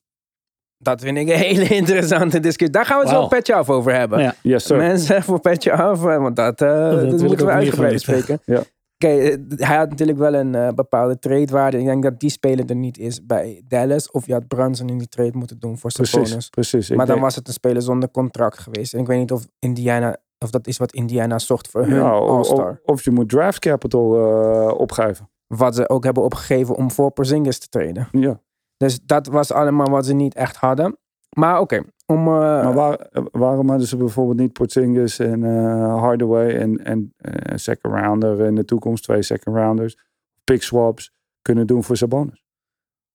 Dat 0.78 1.00
vind 1.00 1.16
ik 1.16 1.28
een 1.28 1.38
hele 1.48 1.68
interessante 1.68 2.40
discussie. 2.40 2.70
Daar 2.70 2.86
gaan 2.86 2.96
we 2.96 3.02
het 3.02 3.12
zo 3.12 3.18
Wauw. 3.18 3.30
een 3.30 3.36
petje 3.36 3.54
af 3.54 3.70
over 3.70 3.94
hebben. 3.94 4.20
Ja. 4.20 4.34
Yes, 4.42 4.64
sir. 4.64 4.76
Mensen 4.76 5.22
voor 5.22 5.40
petje 5.40 5.72
af, 5.72 6.04
eh, 6.04 6.16
want 6.16 6.36
dat, 6.36 6.58
dat, 6.58 6.94
wil 6.94 7.14
ik 7.14 7.20
moeten 7.20 7.46
we 7.46 7.52
uitgebreid 7.52 7.92
bespreken. 7.92 8.40
Ja. 8.54 8.62
Kijk, 9.00 9.20
eh, 9.50 9.66
hij 9.66 9.76
had 9.76 9.88
natuurlijk 9.90 10.18
wel 10.18 10.34
een 10.34 10.54
eh, 10.54 10.68
bepaalde 10.68 11.18
tradewaarde. 11.18 11.78
Ik 11.78 11.84
denk 11.84 12.02
dat 12.02 12.20
die 12.20 12.30
speler 12.30 12.64
er 12.68 12.74
niet 12.76 12.98
is 12.98 13.26
bij 13.26 13.62
Dallas. 13.68 14.10
Of 14.10 14.26
je 14.26 14.32
had 14.32 14.48
Brunson 14.48 14.88
in 14.88 14.98
die 14.98 15.08
trade 15.08 15.36
moeten 15.38 15.58
doen 15.58 15.78
voor 15.78 15.92
Precies, 15.92 16.14
Sabonis. 16.14 16.48
precies. 16.48 16.90
Ik 16.90 16.96
Maar 16.96 17.06
dan 17.06 17.14
denk- 17.14 17.26
was 17.26 17.36
het 17.36 17.46
een 17.48 17.52
speler 17.52 17.82
zonder 17.82 18.10
contract 18.10 18.58
geweest. 18.58 18.94
En 18.94 19.00
ik 19.00 19.06
weet 19.06 19.18
niet 19.18 19.32
of 19.32 19.46
Indiana, 19.58 20.16
of 20.38 20.50
dat 20.50 20.66
is 20.66 20.76
wat 20.78 20.92
Indiana 20.92 21.38
zocht 21.38 21.68
voor 21.68 21.80
hun 21.86 21.94
Ja, 21.94 22.10
All-Star. 22.10 22.80
Of, 22.84 23.02
je 23.04 23.10
moet 23.10 23.28
draft 23.28 23.58
capital 23.58 24.14
eh, 24.16 24.78
opgeven. 24.78 25.28
Wat 25.46 25.74
ze 25.74 25.88
ook 25.88 26.04
hebben 26.04 26.22
opgegeven 26.22 26.74
om 26.74 26.90
voor 26.90 27.10
Porzingis 27.10 27.58
te 27.58 27.68
traden. 27.68 28.08
Ja. 28.12 28.40
Dus 28.76 29.00
dat 29.06 29.26
was 29.26 29.52
allemaal 29.52 29.90
wat 29.90 30.06
ze 30.06 30.12
niet 30.14 30.34
echt 30.34 30.56
hadden. 30.56 30.96
Maar 31.36 31.60
oké, 31.60 31.82
om... 32.10 32.18
eh, 32.26 32.34
Maar 32.34 32.74
waar, 32.74 33.08
waarom 33.32 33.68
hadden 33.68 33.86
ze 33.86 33.96
bijvoorbeeld 33.96 34.38
niet 34.38 34.52
Porzingis 34.52 35.18
en 35.18 35.44
eh, 35.44 35.98
Hardaway 36.00 36.56
en, 36.56 36.84
en 36.84 37.12
eh, 37.16 37.56
second 37.56 37.94
rounder 37.94 38.40
in 38.40 38.54
de 38.54 38.64
toekomst, 38.64 39.02
twee 39.04 39.22
second 39.22 39.56
rounders, 39.56 39.96
pick 40.44 40.62
swaps 40.62 41.12
kunnen 41.42 41.66
doen 41.66 41.84
voor 41.84 41.96
Sabonis? 41.96 42.44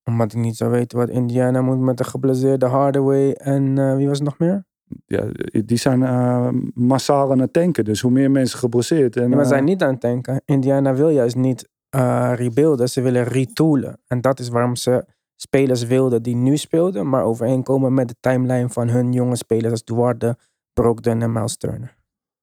Omdat 0.04 0.32
ik 0.32 0.38
niet 0.38 0.56
zou 0.56 0.70
weten 0.70 0.98
wat 0.98 1.08
Indiana 1.08 1.62
moet 1.62 1.80
met 1.80 1.96
de 1.98 2.04
geblesseerde 2.04 2.66
Hardaway. 2.66 3.32
En 3.32 3.78
eh, 3.78 3.96
wie 3.96 4.08
was 4.08 4.18
het 4.18 4.26
nog 4.26 4.38
meer? 4.38 4.64
Ja, 5.06 5.24
die 5.64 5.76
zijn 5.78 6.02
eh, 6.02 6.48
massaal 6.74 7.30
aan 7.30 7.38
het 7.38 7.52
tanken. 7.52 7.84
Dus 7.84 8.00
hoe 8.00 8.10
meer 8.10 8.30
mensen 8.30 8.58
geblesseerd. 8.58 9.16
En, 9.16 9.22
Ja, 9.22 9.28
maar 9.28 9.44
eh, 9.44 9.48
zijn 9.50 9.64
niet 9.64 9.82
aan 9.82 9.92
het 9.92 10.00
denken. 10.00 10.42
Indiana 10.44 10.94
wil 10.94 11.08
juist 11.08 11.36
niet 11.36 11.68
eh 11.88 12.32
rebuilden. 12.34 12.88
Ze 12.88 13.00
willen 13.00 13.24
retoolen. 13.24 14.00
En 14.06 14.20
dat 14.20 14.38
is 14.38 14.48
waarom 14.48 14.76
ze 14.76 15.04
spelers 15.36 15.84
wilden 15.84 16.22
die 16.22 16.36
nu 16.36 16.56
speelden. 16.56 17.08
Maar 17.08 17.24
overeenkomen 17.24 17.94
met 17.94 18.08
de 18.08 18.16
timeline 18.20 18.68
van 18.68 18.88
hun 18.88 19.12
jonge 19.12 19.36
spelers. 19.36 19.70
Als 19.70 19.84
Duarte, 19.84 20.36
Brogdon 20.72 21.22
en 21.22 21.32
Miles 21.32 21.56
Turner. 21.56 21.96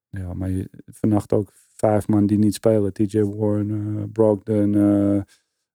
Ja, 0.10 0.34
maar 0.34 0.50
je, 0.50 0.70
vannacht 0.86 1.34
ook 1.34 1.52
vijf 1.76 2.08
man 2.08 2.26
die 2.26 2.38
niet 2.38 2.54
spelen. 2.54 2.94
TJ 2.94 3.22
Warren, 3.22 4.10
Brogdon, 4.12 4.76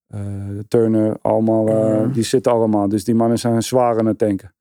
eh, 0.07 0.59
Turner, 0.69 1.19
allemaal, 1.23 2.13
die 2.13 2.23
zitten 2.23 2.53
allemaal. 2.53 2.89
Dus 2.89 3.05
die 3.05 3.15
mannen 3.15 3.39
zijn 3.39 3.63
zwaar 3.63 3.99
aan 3.99 4.07
het 4.07 4.19
tanken. 4.19 4.53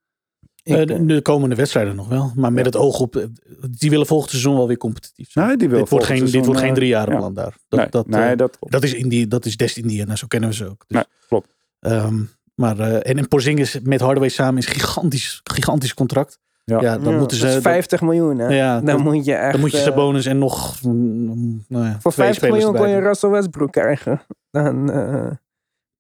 Ik, 0.63 0.88
de, 0.88 1.06
de 1.06 1.22
komende 1.22 1.56
wedstrijden 1.56 1.96
nog 1.96 2.08
wel. 2.08 2.32
Maar 2.36 2.54
met 2.54 2.65
het 2.65 2.76
oog 2.76 3.00
op... 3.00 3.28
Die 3.70 3.89
willen 3.89 4.06
volgend 4.06 4.30
seizoen 4.30 4.56
wel 4.56 4.67
weer 4.67 4.78
competitief 4.78 5.32
zijn. 5.32 5.48
Nee, 5.48 5.58
die 5.58 5.67
dit, 5.67 5.89
wordt 5.89 6.06
geen, 6.06 6.26
dit 6.26 6.46
wordt 6.46 6.60
geen 6.62 6.74
drie 6.74 6.86
eh, 6.86 6.98
jaren 6.98 7.13
ja. 7.13 7.20
plan 7.20 7.34
daar. 7.34 7.56
Dat, 7.67 7.80
nee, 7.80 7.89
dat, 7.89 8.08
nee, 8.08 8.36
dat, 8.36 8.58
dat, 8.60 8.84
is 8.84 8.93
Indi 8.93 9.28
dat 9.28 9.46
is 9.46 9.58
Dest 9.58 9.78
Indiana. 9.78 10.15
Zo 10.15 10.28
kennen 10.28 10.50
we 10.50 10.56
ze 10.56 10.65
ook. 10.65 10.84
Dus, 10.88 10.98
Nee, 10.98 11.06
klopt. 11.28 11.48
ehm, 11.80 12.24
maar, 12.58 12.80
eh, 12.80 12.93
en, 13.12 13.17
en 13.17 13.28
Porzingis 13.28 13.80
met 13.84 14.00
Hardaway 14.00 14.30
samen 14.30 14.58
is 14.58 14.67
een 14.67 14.74
gigantisch, 14.74 15.41
gigantisch 15.43 15.93
contract. 15.93 16.39
Ja. 16.63 16.82
Ja, 16.82 16.98
dan 16.98 17.12
ja, 17.13 17.20
moeten 17.20 17.38
ze... 17.38 17.46
dat 17.46 17.56
is 17.56 17.62
50 17.62 18.02
miljoen 18.02 18.38
hè. 18.38 18.48
Ja, 18.56 18.82
dan 18.82 19.02
moet 19.02 19.26
je 19.26 19.34
echt... 19.34 19.52
dan 19.52 19.62
moet 19.62 19.72
je 19.72 19.78
eh, 19.78 19.84
Sabonis 19.84 20.26
en 20.26 20.38
nog 20.38 20.82
mm, 20.84 21.63
nou 21.67 21.86
ja, 21.86 21.98
voor 22.00 22.12
twee 22.12 22.26
50 22.26 22.36
spelers 22.36 22.63
miljoen 22.63 22.76
kon 22.82 22.89
je. 22.89 23.00
Russell 23.08 23.30
Westbrook 23.30 23.72
krijgen. 23.72 24.22
Dan... 24.52 24.91
eh 24.91 25.32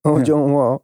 oh, 0.01 0.17
Ja. 0.17 0.23
John 0.23 0.51
Wall. 0.51 0.77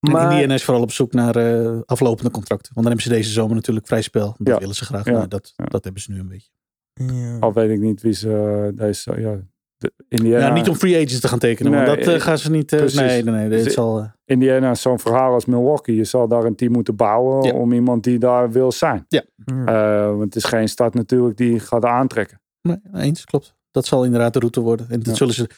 En 0.00 0.10
Maar- 0.12 0.30
Indiana 0.30 0.54
is 0.54 0.64
vooral 0.64 0.82
op 0.82 0.92
zoek 0.92 1.12
naar 1.12 1.36
eh, 1.36 1.78
aflopende 1.86 2.30
contracten. 2.30 2.70
Want 2.74 2.86
dan 2.86 2.96
hebben 2.96 3.02
ze 3.02 3.08
deze 3.08 3.30
zomer 3.30 3.54
natuurlijk 3.54 3.86
vrij 3.86 4.02
spel. 4.02 4.34
Dat 4.38 4.46
Ja. 4.54 4.58
willen 4.58 4.74
ze 4.74 4.84
graag. 4.84 5.04
Ja. 5.04 5.12
Nou, 5.12 5.28
dat, 5.28 5.52
Ja. 5.56 5.64
dat 5.64 5.84
hebben 5.84 6.02
ze 6.02 6.10
nu 6.12 6.18
een 6.18 6.28
beetje. 6.28 6.50
Ja. 6.94 7.36
Al 7.40 7.52
weet 7.52 7.70
ik 7.70 7.80
niet 7.80 8.02
wie 8.02 8.12
ze 8.12 8.30
eh, 8.72 8.78
deze... 8.86 9.20
Ja, 9.20 9.36
de- 9.76 9.92
Indiana, 10.08 10.46
Ja, 10.46 10.52
niet 10.52 10.68
om 10.68 10.74
free 10.74 10.94
agents 10.94 11.20
te 11.20 11.28
gaan 11.28 11.38
tekenen, 11.38 11.72
want 11.72 11.86
Nee, 11.86 11.96
dat 12.04 12.14
eh, 12.14 12.20
gaan 12.20 12.38
ze 12.38 12.50
niet. 12.50 12.72
eh, 12.72 12.80
nee, 12.94 13.22
nee, 13.22 13.34
nee. 13.34 13.48
Dit 13.48 13.64
Dus- 13.64 13.74
zal, 13.74 13.98
eh, 13.98 14.04
Indiana 14.24 14.70
is 14.70 14.80
zo'n 14.82 14.98
verhaal 14.98 15.32
als 15.32 15.44
Milwaukee. 15.44 15.96
Je 15.96 16.04
zal 16.04 16.28
daar 16.28 16.44
een 16.44 16.54
team 16.56 16.72
moeten 16.72 16.96
bouwen 16.96 17.42
Ja. 17.42 17.52
om 17.52 17.72
iemand 17.72 18.04
die 18.04 18.18
daar 18.18 18.50
wil 18.50 18.72
zijn. 18.72 19.04
Ja. 19.08 19.22
Eh, 19.44 20.06
want 20.08 20.22
het 20.22 20.36
is 20.36 20.44
geen 20.44 20.68
stad 20.68 20.94
natuurlijk 20.94 21.36
die 21.36 21.60
gaat 21.60 21.84
aantrekken. 21.84 22.40
nee, 22.62 22.76
eens, 22.94 23.24
klopt. 23.24 23.54
Dat 23.70 23.86
zal 23.86 24.04
inderdaad 24.04 24.32
de 24.32 24.38
route 24.38 24.60
worden. 24.60 24.88
En 24.90 24.98
dat 24.98 25.06
Ja. 25.08 25.14
zullen 25.14 25.34
ze 25.34 25.48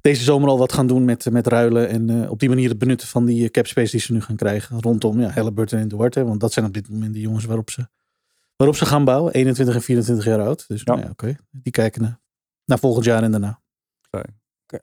deze 0.00 0.22
zomer 0.24 0.48
al 0.48 0.58
wat 0.58 0.72
gaan 0.72 0.86
doen 0.86 1.04
met, 1.04 1.30
met 1.30 1.46
ruilen. 1.46 1.88
En 1.88 2.22
eh, 2.22 2.30
op 2.30 2.38
die 2.40 2.48
manier 2.48 2.68
het 2.68 2.78
benutten 2.78 3.08
van 3.08 3.24
die 3.24 3.44
eh, 3.44 3.50
cap 3.50 3.66
space 3.66 3.90
die 3.90 4.00
ze 4.00 4.12
nu 4.12 4.20
gaan 4.20 4.36
krijgen. 4.36 4.80
Rondom 4.80 5.20
ja, 5.20 5.28
Halliburton 5.30 5.78
en 5.78 5.88
Duarte. 5.88 6.24
Want 6.24 6.40
dat 6.40 6.52
zijn 6.52 6.66
op 6.66 6.72
dit 6.74 6.88
moment 6.90 7.12
de 7.14 7.20
jongens 7.20 7.44
waarop 7.44 7.70
ze, 7.70 7.86
waarop 8.56 8.76
ze 8.76 8.86
gaan 8.86 9.04
bouwen. 9.04 9.32
21 9.32 9.74
en 9.74 9.82
24 9.82 10.24
jaar 10.24 10.40
oud. 10.40 10.64
Dus 10.68 10.82
Ja. 10.84 10.92
nou 10.92 11.04
ja, 11.04 11.10
oké. 11.10 11.36
Die 11.50 11.72
kijken 11.72 12.02
naar, 12.02 12.20
naar 12.64 12.78
volgend 12.78 13.04
jaar 13.04 13.22
en 13.22 13.30
daarna. 13.30 13.60
Oké, 14.10 14.24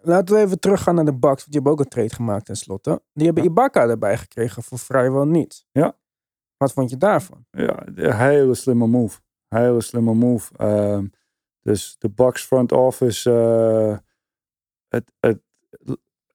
Laten 0.01 0.35
we 0.35 0.41
even 0.41 0.59
teruggaan 0.59 0.95
naar 0.95 1.05
de 1.05 1.13
Bucks. 1.13 1.43
Want 1.43 1.45
die 1.45 1.53
hebben 1.53 1.71
ook 1.71 1.79
een 1.79 1.87
trade 1.87 2.13
gemaakt 2.15 2.45
tenslotte. 2.45 3.01
Die 3.13 3.25
hebben 3.25 3.43
Ibaka 3.43 3.87
erbij 3.87 4.17
gekregen 4.17 4.63
voor 4.63 4.79
vrijwel 4.79 5.25
niets. 5.27 5.65
Ja. 5.71 5.97
Wat 6.57 6.73
vond 6.73 6.89
je 6.89 6.97
daarvan? 6.97 7.45
Ja, 7.51 7.87
een 7.95 8.15
hele 8.15 8.53
slimme 8.55 8.87
move. 8.87 9.19
Hele 9.47 9.81
slimme 9.81 10.13
move. 10.13 10.53
Ehm, 10.57 11.05
dus 11.61 11.95
de 11.99 12.09
Bucks 12.09 12.43
front 12.43 12.71
office. 12.71 13.31
eh, 13.31 13.97
het, 14.87 15.11
het, 15.19 15.39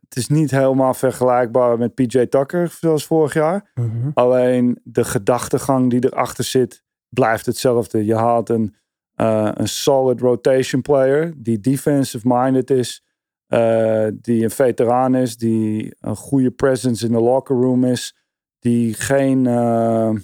het 0.00 0.16
is 0.16 0.28
niet 0.28 0.50
helemaal 0.50 0.94
vergelijkbaar 0.94 1.78
met 1.78 1.94
PJ 1.94 2.26
Tucker 2.26 2.68
zoals 2.68 3.06
vorig 3.06 3.34
jaar. 3.34 3.70
Alleen 4.14 4.80
de 4.84 5.04
gedachtegang 5.04 5.90
die 5.90 6.04
erachter 6.04 6.44
zit, 6.44 6.84
blijft 7.08 7.46
hetzelfde. 7.46 8.04
Je 8.04 8.14
haalt 8.16 8.48
een, 8.48 8.74
eh, 9.14 9.50
een 9.54 9.68
solid 9.68 10.20
rotation 10.20 10.82
player 10.82 11.32
die 11.36 11.60
defensive 11.60 12.28
minded 12.28 12.70
is. 12.70 13.04
Eh, 13.46 14.06
die 14.12 14.42
een 14.42 14.50
veteraan 14.50 15.14
is, 15.14 15.36
die 15.36 15.96
een 16.00 16.16
goede 16.16 16.50
presence 16.50 17.06
in 17.06 17.12
de 17.12 17.20
locker 17.20 17.56
room 17.56 17.84
is. 17.84 18.16
Die 18.58 18.94
geen, 18.94 19.46
eh, 19.46 20.14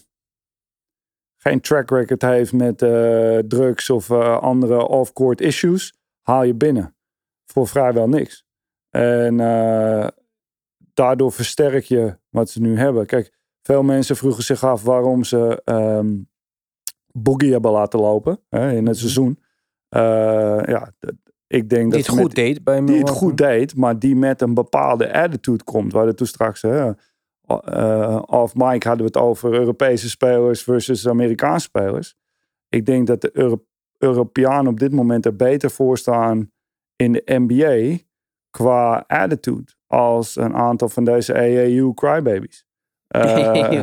geen 1.36 1.60
track 1.60 1.90
record 1.90 2.22
heeft 2.22 2.52
met 2.52 2.82
eh, 2.82 3.38
drugs 3.38 3.90
of 3.90 4.10
andere 4.40 4.86
off-court 4.86 5.40
issues. 5.40 5.94
Haal 6.20 6.42
je 6.42 6.54
binnen 6.54 6.96
voor 7.44 7.68
vrijwel 7.68 8.08
niks. 8.08 8.44
En 8.90 9.36
daardoor 10.94 11.32
versterk 11.32 11.84
je 11.84 12.18
wat 12.28 12.50
ze 12.50 12.60
nu 12.60 12.78
hebben. 12.78 13.06
Kijk, 13.06 13.32
veel 13.62 13.82
mensen 13.82 14.16
vroegen 14.16 14.42
zich 14.42 14.64
af 14.64 14.82
waarom 14.82 15.24
ze 15.24 15.62
ehm 15.64 16.14
Boogie 17.12 17.52
hebben 17.52 17.70
laten 17.70 18.00
lopen 18.00 18.40
hè, 18.48 18.72
in 18.72 18.86
het 18.86 18.98
seizoen. 18.98 19.42
Eh, 19.88 20.60
ja, 20.64 20.92
ik 21.52 21.68
denk 21.68 21.82
Die 21.82 21.90
dat 21.90 22.06
het 22.06 22.14
met- 22.14 22.24
goed 22.24 22.34
deed 22.34 22.64
bij 22.64 22.74
die 22.74 22.82
het 22.84 22.90
Milwaukee. 22.94 23.18
goed 23.28 23.36
deed, 23.36 23.76
maar 23.76 23.98
die 23.98 24.16
met 24.16 24.40
een 24.40 24.54
bepaalde 24.54 25.12
attitude 25.12 25.64
komt. 25.64 25.92
Waar 25.92 26.06
het 26.06 26.16
toen 26.16 26.26
straks, 26.26 26.62
hè, 26.62 26.90
eh, 27.46 28.22
off 28.26 28.54
Mike 28.54 28.88
hadden 28.88 29.06
we 29.06 29.12
het 29.12 29.16
over 29.16 29.52
Europese 29.52 30.08
spelers 30.08 30.62
versus 30.62 31.08
Amerikaanse 31.08 31.64
spelers. 31.66 32.16
Ik 32.68 32.86
denk 32.86 33.06
dat 33.06 33.20
de 33.20 33.30
Euro 33.32 33.64
Europeanen 33.98 34.66
op 34.72 34.78
dit 34.78 34.92
moment 34.92 35.26
er 35.26 35.36
beter 35.36 35.70
voor 35.70 35.98
staan 35.98 36.50
in 36.96 37.12
de 37.12 37.22
NBA 37.26 37.98
qua 38.50 39.04
attitude 39.06 39.72
als 39.86 40.36
een 40.36 40.54
aantal 40.54 40.88
van 40.88 41.04
deze 41.04 41.34
AAU 41.34 41.92
crybabies. 41.94 42.64
Eh. 43.12 43.82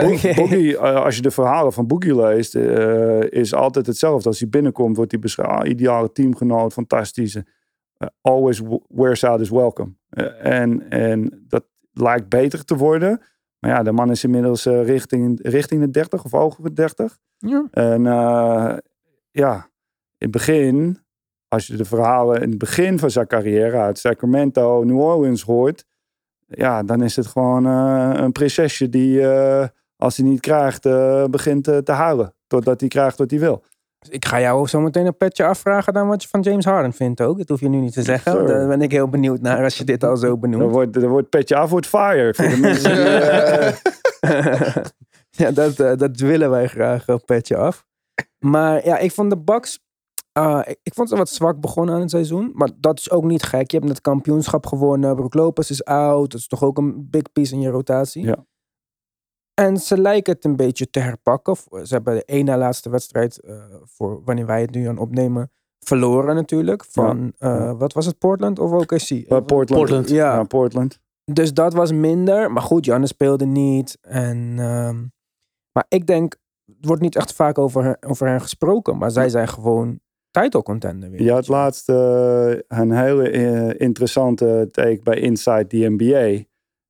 Boogie, 0.36 0.76
eh, 0.76 1.04
als 1.04 1.16
je 1.16 1.22
de 1.22 1.30
verhalen 1.30 1.72
van 1.72 1.86
Boogie 1.86 2.16
leest, 2.16 2.54
eh, 2.54 3.20
is 3.20 3.54
altijd 3.54 3.86
hetzelfde. 3.86 4.28
Als 4.28 4.40
hij 4.40 4.48
binnenkomt, 4.48 4.96
wordt 4.96 5.10
hij 5.10 5.20
beschouwd. 5.20 5.48
Ah, 5.50 5.68
ideale 5.68 6.12
teamgenoot, 6.12 6.72
fantastisch. 6.72 7.34
Eh, 7.34 8.08
always 8.20 8.62
wears 8.88 9.24
out 9.24 9.40
is 9.40 9.50
welcome. 9.50 9.92
En, 10.40 10.90
en 10.90 11.44
dat 11.48 11.64
lijkt 11.92 12.28
beter 12.28 12.64
te 12.64 12.76
worden. 12.76 13.22
Maar 13.58 13.70
ja, 13.70 13.82
de 13.82 13.92
man 13.92 14.10
is 14.10 14.24
inmiddels 14.24 14.64
richting, 14.64 15.38
richting 15.42 15.80
de 15.80 15.90
30 15.90 16.24
of 16.24 16.34
over 16.34 16.62
de 16.62 16.72
30. 16.72 17.18
Ja. 17.38 17.66
En 17.70 18.02
ja, 19.30 19.54
in 20.18 20.26
het 20.26 20.30
begin, 20.30 20.98
als 21.48 21.66
je 21.66 21.76
de 21.76 21.84
verhalen 21.84 22.42
in 22.42 22.48
het 22.48 22.58
begin 22.58 22.98
van 22.98 23.10
zijn 23.10 23.26
carrière 23.26 23.76
uit 23.76 23.98
Sacramento, 23.98 24.84
New 24.84 25.00
Orleans 25.00 25.42
hoort, 25.42 25.84
ja, 26.50 26.82
dan 26.82 27.02
is 27.02 27.16
het 27.16 27.26
gewoon 27.26 27.66
eh, 27.66 28.10
een 28.14 28.32
prinsesje 28.32 28.88
die, 28.88 29.28
eh, 29.28 29.66
als 29.96 30.16
hij 30.16 30.26
niet 30.26 30.40
krijgt, 30.40 30.86
eh, 30.86 31.24
begint 31.24 31.64
te 31.64 31.92
huilen. 31.92 32.34
Totdat 32.46 32.80
hij 32.80 32.88
krijgt 32.88 33.18
wat 33.18 33.30
hij 33.30 33.40
wil. 33.40 33.62
Ik 34.08 34.24
ga 34.24 34.40
jou 34.40 34.68
zo 34.68 34.80
meteen 34.80 35.06
een 35.06 35.16
petje 35.16 35.44
afvragen 35.44 35.92
dan 35.92 36.08
wat 36.08 36.22
je 36.22 36.28
van 36.28 36.40
James 36.40 36.64
Harden 36.64 36.92
vindt 36.92 37.20
ook. 37.20 37.38
Dat 37.38 37.48
hoef 37.48 37.60
je 37.60 37.68
nu 37.68 37.78
niet 37.78 37.92
te 37.92 38.02
zeggen. 38.02 38.46
Daar 38.46 38.68
ben 38.68 38.82
ik 38.82 38.90
heel 38.90 39.08
benieuwd 39.08 39.40
naar 39.40 39.62
als 39.64 39.78
je 39.78 39.84
dit 39.84 40.04
al 40.04 40.16
zo 40.16 40.30
Er 40.32 40.38
benoemt. 40.38 40.72
wordt, 40.72 40.96
er 40.96 41.08
wordt 41.08 41.28
petje 41.28 41.56
af, 41.56 41.70
wordt 41.70 41.86
fire. 41.86 42.34
Voor 42.34 42.48
de 42.48 42.56
mensen 42.56 42.94
die, 42.94 43.04
ja, 45.46 45.50
dat, 45.50 45.98
dat 45.98 46.16
willen 46.16 46.50
wij 46.50 46.66
graag, 46.66 47.06
een 47.06 47.24
petje 47.24 47.56
af. 47.56 47.86
Maar 48.38 48.84
ja, 48.84 48.98
ik 48.98 49.12
vond 49.12 49.30
de 49.30 49.38
Bucks... 49.38 49.78
ah, 50.32 50.68
ik, 50.68 50.80
ik 50.82 50.94
vond 50.94 51.08
ze 51.08 51.16
wat 51.16 51.28
zwak 51.28 51.60
begonnen 51.60 51.94
aan 51.94 52.00
het 52.00 52.10
seizoen. 52.10 52.50
Maar 52.54 52.70
dat 52.76 52.98
is 52.98 53.10
ook 53.10 53.24
niet 53.24 53.42
gek. 53.42 53.70
Je 53.70 53.76
hebt 53.76 53.88
het 53.88 54.00
kampioenschap 54.00 54.66
gewonnen. 54.66 55.16
Brook 55.16 55.34
Lopez 55.34 55.70
is 55.70 55.84
oud. 55.84 56.30
Dat 56.30 56.40
is 56.40 56.46
toch 56.46 56.62
ook 56.62 56.78
een 56.78 57.10
big 57.10 57.32
piece 57.32 57.54
in 57.54 57.60
je 57.60 57.68
rotatie. 57.68 58.24
Ja. 58.24 58.46
En 59.54 59.76
ze 59.76 60.00
lijken 60.00 60.32
het 60.32 60.44
een 60.44 60.56
beetje 60.56 60.90
te 60.90 61.00
herpakken. 61.00 61.56
Ze 61.56 61.94
hebben 61.94 62.14
de 62.14 62.22
ene 62.22 62.56
laatste 62.56 62.90
wedstrijd, 62.90 63.40
eh, 63.40 63.54
voor 63.84 64.24
wanneer 64.24 64.46
wij 64.46 64.60
het 64.60 64.70
nu 64.70 64.86
aan 64.86 64.98
opnemen, 64.98 65.50
verloren 65.78 66.34
natuurlijk. 66.34 66.84
Van, 66.84 67.32
eh, 67.38 67.72
wat 67.78 67.92
was 67.92 68.06
het, 68.06 68.18
Portland 68.18 68.58
of 68.58 68.72
OKC? 68.72 69.28
Portland. 69.28 69.66
Portland. 69.66 70.08
Ja. 70.08 70.34
Ja, 70.34 70.42
Portland. 70.42 70.98
Dus 71.24 71.54
dat 71.54 71.72
was 71.72 71.92
minder. 71.92 72.52
Maar 72.52 72.62
goed, 72.62 72.84
Janne 72.84 73.06
speelde 73.06 73.46
niet. 73.46 73.98
En, 74.00 74.54
ehm, 74.58 75.04
maar 75.72 75.84
ik 75.88 76.06
denk, 76.06 76.36
er 76.66 76.86
wordt 76.86 77.02
niet 77.02 77.16
echt 77.16 77.32
vaak 77.32 77.58
over, 77.58 77.96
over 78.00 78.28
hen 78.28 78.40
gesproken. 78.40 78.98
Maar 78.98 79.10
zij 79.10 79.28
zijn 79.28 79.48
gewoon 79.48 80.00
title 80.30 80.62
contender 80.62 81.10
weer. 81.10 81.22
Je 81.22 81.30
had 81.32 81.48
laatst 81.48 81.88
eh, 81.88 82.50
een 82.68 82.90
hele 82.92 83.30
eh, 83.30 83.80
interessante 83.86 84.68
take 84.70 85.00
bij 85.02 85.18
Inside 85.20 85.66
the 85.66 85.76
NBA. 85.98 86.44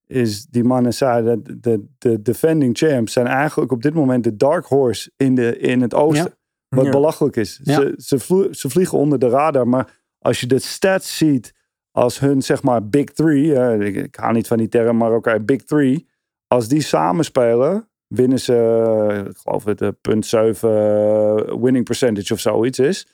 Is 0.06 0.46
die 0.46 0.64
mannen 0.64 0.94
zeiden 0.94 1.42
dat 1.44 1.62
de, 1.62 1.84
de 1.98 2.22
defending 2.22 2.78
champs 2.78 3.12
zijn 3.12 3.26
eigenlijk 3.26 3.72
op 3.72 3.82
dit 3.82 3.94
moment 3.94 4.24
de 4.24 4.36
dark 4.36 4.66
horse 4.66 5.10
in, 5.16 5.34
de, 5.34 5.58
in 5.58 5.80
het 5.80 5.94
oosten. 5.94 6.34
Wat 6.68 6.84
Ja. 6.84 6.90
belachelijk 6.90 7.36
is. 7.36 7.60
Ja. 7.62 7.74
Ze, 7.74 7.94
ze, 7.96 8.18
vlo- 8.18 8.52
ze 8.52 8.70
vliegen 8.70 8.98
onder 8.98 9.18
de 9.18 9.28
radar. 9.28 9.68
Maar 9.68 10.00
als 10.18 10.40
je 10.40 10.46
de 10.46 10.58
stats 10.58 11.16
ziet 11.16 11.54
als 11.90 12.18
hun 12.20 12.42
zeg 12.42 12.62
maar 12.62 12.88
big 12.88 13.04
three. 13.04 13.54
eh, 13.54 13.86
ik, 13.86 13.96
ik 13.96 14.16
hou 14.16 14.32
niet 14.32 14.46
van 14.46 14.58
die 14.58 14.68
term, 14.68 14.96
maar 14.96 15.14
oké, 15.14 15.40
big 15.40 15.64
three. 15.64 16.06
Als 16.46 16.68
die 16.68 16.82
samenspelen, 16.82 17.88
winnen 18.06 18.40
ze, 18.40 19.24
ik 19.30 19.36
geloof 19.36 19.64
het, 19.64 19.78
de 19.78 19.92
punt 20.00 20.26
7 20.26 20.68
eh, 20.70 21.54
winning 21.62 21.84
percentage 21.84 22.32
of 22.32 22.40
zoiets 22.40 22.78
is. 22.78 23.06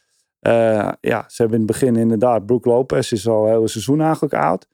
Eh, 0.47 0.93
ja, 1.01 1.25
ze 1.29 1.43
hebben 1.43 1.61
in 1.61 1.67
het 1.67 1.79
begin 1.79 1.97
inderdaad, 1.97 2.47
Brook 2.47 2.65
Lopez 2.65 3.13
is 3.13 3.29
al 3.29 3.45
het 3.45 3.55
hele 3.55 3.69
seizoen 3.69 4.01
eigenlijk 4.01 4.35
oud. 4.35 4.69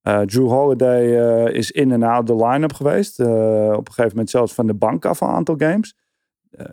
Eh, 0.00 0.20
Drew 0.20 0.48
Holiday 0.48 1.18
eh, 1.18 1.54
is 1.54 1.70
in 1.70 1.92
en 1.92 2.02
out 2.02 2.26
de 2.26 2.36
line-up 2.36 2.72
geweest. 2.72 3.20
Op 3.20 3.26
een 3.26 3.92
gegeven 3.92 4.10
moment 4.10 4.30
zelfs 4.30 4.54
van 4.54 4.66
de 4.66 4.74
bank 4.74 5.04
af 5.04 5.20
een 5.20 5.28
aantal 5.28 5.54
games. 5.58 5.96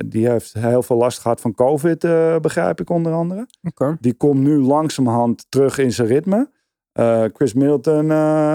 Die 0.05 0.29
heeft 0.29 0.53
heel 0.53 0.83
veel 0.83 0.95
last 0.97 1.19
gehad 1.19 1.41
van 1.41 1.53
COVID, 1.53 1.99
begrijp 2.41 2.79
ik 2.79 2.89
onder 2.89 3.13
andere. 3.13 3.47
Die 3.99 4.13
komt 4.13 4.39
nu 4.39 4.59
langzamerhand 4.59 5.45
terug 5.49 5.77
in 5.77 5.91
zijn 5.91 6.07
ritme. 6.07 6.49
Chris 7.33 7.53
Middleton 7.53 8.11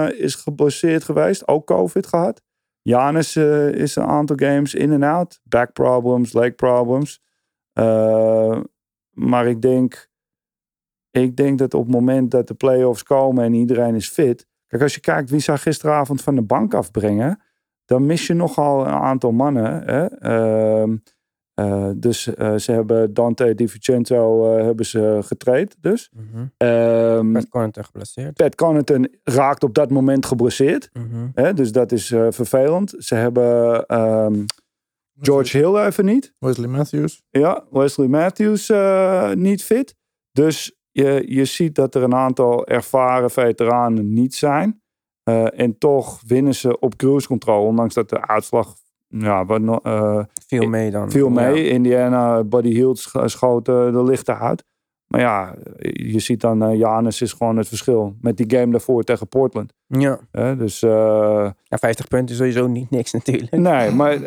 is 0.07 0.35
geblesseerd 0.35 1.03
geweest, 1.03 1.47
ook 1.47 1.65
COVID 1.65 2.07
gehad. 2.07 2.41
Janis 2.81 3.35
is 3.71 3.95
een 3.95 4.05
aantal 4.05 4.35
games 4.39 4.73
in 4.73 4.91
en 4.91 5.03
out. 5.03 5.39
Back 5.43 5.73
problems, 5.73 6.33
leg 6.33 6.55
problems. 6.55 7.21
Maar 9.11 9.47
ik 9.47 9.61
denk, 9.61 10.09
ik 11.11 11.35
denk 11.35 11.59
dat 11.59 11.73
op 11.73 11.83
het 11.83 11.91
moment 11.91 12.31
dat 12.31 12.47
de 12.47 12.53
playoffs 12.53 13.03
komen 13.03 13.43
en 13.43 13.53
iedereen 13.53 13.95
is 13.95 14.09
fit. 14.09 14.47
Kijk, 14.67 14.81
als 14.83 14.93
je 14.93 14.99
kijkt 14.99 15.29
wie 15.29 15.39
ze 15.39 15.57
gisteravond 15.57 16.21
van 16.21 16.35
de 16.35 16.41
bank 16.41 16.73
afbrengen. 16.73 17.41
Dan 17.85 18.05
mis 18.05 18.27
je 18.27 18.33
nogal 18.33 18.79
een 18.81 18.93
aantal 18.93 19.31
mannen. 19.31 19.83
Hè? 19.83 20.05
Ehm, 20.05 20.95
eh, 21.53 21.89
dus 21.95 22.35
eh, 22.35 22.55
ze 22.55 22.71
hebben 22.71 23.13
Dante 23.13 23.55
DiVincenzo 23.55 24.55
uh, 24.57 24.63
hebben 24.63 24.85
ze 24.85 25.19
getraind. 25.23 25.75
Dus. 25.79 26.11
Mhm. 26.13 26.45
Ehm, 26.57 27.31
Met 27.31 27.49
Connaughton 27.49 27.83
geblesseerd. 27.83 28.33
Pat 28.33 28.55
Connaughton 28.55 29.15
raakt 29.23 29.63
op 29.63 29.73
dat 29.73 29.89
moment 29.89 30.25
geblesseerd. 30.25 30.89
Mhm. 30.93 31.27
Hè? 31.33 31.53
Dus 31.53 31.71
dat 31.71 31.91
is 31.91 32.11
eh, 32.11 32.27
vervelend. 32.29 32.93
Ze 32.97 33.15
hebben 33.15 33.85
ehm, 33.85 34.43
George 35.21 35.57
Hill 35.57 35.75
even 35.75 36.05
niet. 36.05 36.33
Wesley 36.39 36.67
Matthews. 36.67 37.21
Ja, 37.29 37.63
Wesley 37.71 38.07
Matthews 38.07 38.69
eh, 38.69 39.31
niet 39.33 39.63
fit. 39.63 39.95
Dus 40.31 40.75
je, 40.91 41.23
je 41.27 41.45
ziet 41.45 41.75
dat 41.75 41.95
er 41.95 42.03
een 42.03 42.13
aantal 42.15 42.67
ervaren 42.67 43.29
veteranen 43.31 44.13
niet 44.13 44.35
zijn. 44.35 44.81
Eh, 45.23 45.59
en 45.59 45.77
toch 45.77 46.21
winnen 46.27 46.55
ze 46.55 46.79
op 46.79 46.95
cruise 46.95 47.27
control. 47.27 47.65
Ondanks 47.65 47.93
dat 47.93 48.09
de 48.09 48.27
uitslag 48.27 48.73
ja, 49.07 49.45
wat, 49.45 49.79
eh, 49.83 50.19
Viel 50.47 50.67
mee 50.69 50.91
dan. 50.91 51.11
viel 51.11 51.29
mee. 51.29 51.63
Ja. 51.63 51.71
Indiana, 51.71 52.43
Buddy 52.43 52.69
Hield 52.73 52.99
sch- 52.99 53.15
schoot 53.25 53.67
eh, 53.67 53.91
de 53.91 54.03
lichten 54.03 54.39
uit. 54.39 54.63
maar 55.07 55.21
ja, 55.21 55.55
je 55.81 56.19
ziet 56.19 56.41
dan, 56.41 56.77
Janus 56.77 57.21
is 57.21 57.33
gewoon 57.33 57.57
het 57.57 57.67
verschil. 57.67 58.15
Met 58.21 58.37
die 58.37 58.57
game 58.59 58.71
daarvoor 58.71 59.03
tegen 59.03 59.27
Portland. 59.27 59.73
Ja. 59.87 60.19
Hè? 60.31 60.55
Dus 60.55 60.81
eh, 60.81 61.49
ja, 61.63 61.77
50 61.77 62.07
punten 62.07 62.29
is 62.31 62.37
sowieso 62.37 62.67
niet 62.67 62.89
niks 62.89 63.11
natuurlijk. 63.11 63.51
nee, 63.51 63.91
maar 63.91 64.17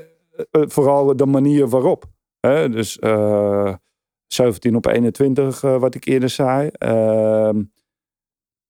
vooral 0.51 1.17
de 1.17 1.27
manier 1.27 1.69
waarop. 1.69 2.05
Hè? 2.41 2.69
Dus 2.69 2.99
eh 2.99 3.75
17 4.35 4.77
op 4.77 4.87
21, 4.87 5.63
eh, 5.63 5.79
wat 5.79 5.95
ik 5.95 6.05
eerder 6.05 6.29
zei. 6.29 6.69
Ehm, 6.69 7.63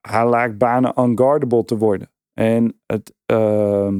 hij 0.01 0.29
lijkt 0.29 0.57
bijna 0.57 0.97
unguardable 0.97 1.65
te 1.65 1.77
worden. 1.77 2.11
En 2.33 2.81
het, 2.85 3.13
ehm, 3.25 3.95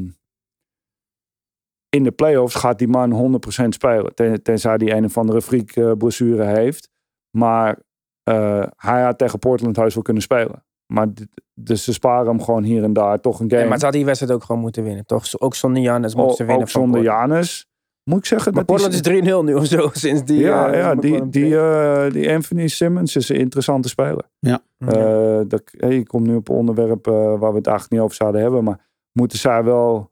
in 1.90 2.04
de 2.04 2.12
playoffs 2.12 2.56
gaat 2.56 2.80
die 2.80 2.88
man 2.88 3.12
100% 3.12 3.74
spelen. 3.74 4.16
Ten, 4.16 4.44
tenzij 4.44 4.76
hij 4.76 4.98
een 4.98 5.06
of 5.06 5.18
andere 5.18 5.42
freak 5.42 5.72
eh, 5.72 5.92
blessure 5.92 6.44
heeft. 6.44 6.90
Maar 7.38 7.80
eh, 8.24 8.68
hij 8.76 9.04
had 9.04 9.18
tegen 9.18 9.40
Portland 9.40 9.76
huis 9.76 9.94
wel 9.94 10.04
kunnen 10.04 10.24
spelen. 10.24 10.65
Maar 10.94 11.14
dit- 11.14 11.28
dus 11.54 11.84
ze 11.84 11.94
sparen 11.94 12.28
hem 12.28 12.42
gewoon 12.42 12.64
hier 12.64 12.84
en 12.84 12.94
daar 12.94 13.22
toch 13.22 13.40
een 13.40 13.50
game. 13.50 13.62
Ja, 13.62 13.68
maar 13.68 13.78
ze 13.78 13.84
hadden 13.84 14.00
die 14.02 14.10
wedstrijd 14.10 14.34
ook 14.40 14.44
gewoon 14.44 14.62
moeten 14.62 14.84
winnen, 14.84 15.06
toch? 15.06 15.40
Ook 15.40 15.56
zonder 15.56 15.82
Janis 15.82 16.16
moeten 16.16 16.36
ze 16.36 16.44
winnen 16.44 16.64
ook 16.64 16.70
van 16.70 16.82
zonder. 16.82 17.02
Janus. 17.02 17.68
Moet 18.10 18.18
ik 18.20 18.26
zeggen 18.26 18.54
Maar 18.54 18.66
dat 18.66 18.78
die- 18.78 18.88
Portland 18.88 19.06
is 19.08 19.24
3-0 19.34 19.44
nu 19.44 19.54
of 19.54 19.66
zo, 19.66 19.90
sinds 20.06 20.24
die... 20.24 20.40
ja, 20.40 20.72
eh, 20.72 20.80
ja 20.80 20.96
die, 20.96 21.30
die, 21.30 21.58
eh, 21.60 22.12
die 22.12 22.34
Anthony 22.34 22.68
Simmons 22.68 23.16
is 23.16 23.30
een 23.30 23.36
interessante 23.36 23.88
speler. 23.90 24.30
Ja. 24.40 24.60
Eh, 24.78 25.40
dat, 25.48 25.62
hey, 25.78 25.96
ik 25.98 26.08
kom 26.08 26.24
nu 26.24 26.36
op 26.36 26.50
een 26.50 26.56
onderwerp 26.56 27.06
waar 27.06 27.40
we 27.52 27.58
het 27.58 27.68
eigenlijk 27.68 27.90
niet 27.90 28.00
over 28.02 28.16
zouden 28.16 28.42
hebben. 28.42 28.64
Maar 28.64 28.88
moeten 29.12 29.38
zij 29.40 29.64
wel 29.64 30.12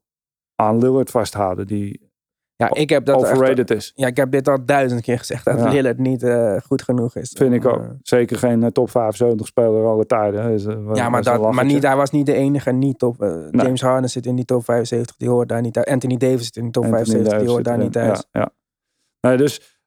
aan 0.55 0.77
Lillard 0.79 1.09
vasthouden, 1.11 1.67
die 1.67 2.02
ja, 2.73 2.81
ik 2.81 2.89
heb 2.89 3.05
dat 3.05 3.21
echt- 3.23 3.31
overrated 3.31 3.71
is. 3.71 3.91
Ja, 3.95 4.07
ik 4.07 4.17
heb 4.17 4.31
dit 4.31 4.47
al 4.47 4.65
duizend 4.65 5.01
keer 5.01 5.17
gezegd, 5.17 5.45
dat 5.45 5.59
Ja. 5.59 5.69
Lillard 5.69 5.97
niet 5.97 6.23
eh, 6.23 6.55
goed 6.65 6.81
genoeg 6.81 7.15
is. 7.15 7.33
Vind 7.37 7.53
ik 7.53 7.65
ook. 7.65 7.77
eh, 7.81 7.89
Zeker 8.01 8.37
geen 8.37 8.63
eh, 8.63 8.69
top 8.69 8.89
75 8.89 9.47
speler 9.47 9.85
alle 9.85 10.05
tijden. 10.05 10.51
Is, 10.51 10.63
ja, 10.93 11.09
maar, 11.09 11.23
dat, 11.23 11.51
maar 11.51 11.65
niet, 11.65 11.83
hij 11.83 11.95
was 11.95 12.11
niet 12.11 12.25
de 12.25 12.33
enige 12.33 12.71
niet 12.71 12.99
top. 12.99 13.19
Nee. 13.19 13.49
James 13.65 13.81
Harden 13.81 14.09
zit 14.09 14.25
in 14.25 14.35
die 14.35 14.45
top 14.45 14.63
75, 14.63 15.15
die 15.15 15.29
hoort 15.29 15.49
daar 15.49 15.61
niet 15.61 15.77
uit. 15.77 15.87
Anthony 15.87 16.17
Davis 16.17 16.45
zit 16.45 16.55
in 16.55 16.63
die 16.63 16.71
top 16.71 16.83
Anthony 16.83 17.03
75, 17.05 17.39
die 17.39 17.49
hoort 17.49 17.63
daar 17.65 17.77
niet 17.77 17.91
thuis. 17.91 18.23
Ja, 18.31 18.39
ja. 18.41 18.49
Nee, 19.27 19.37
dus, 19.37 19.81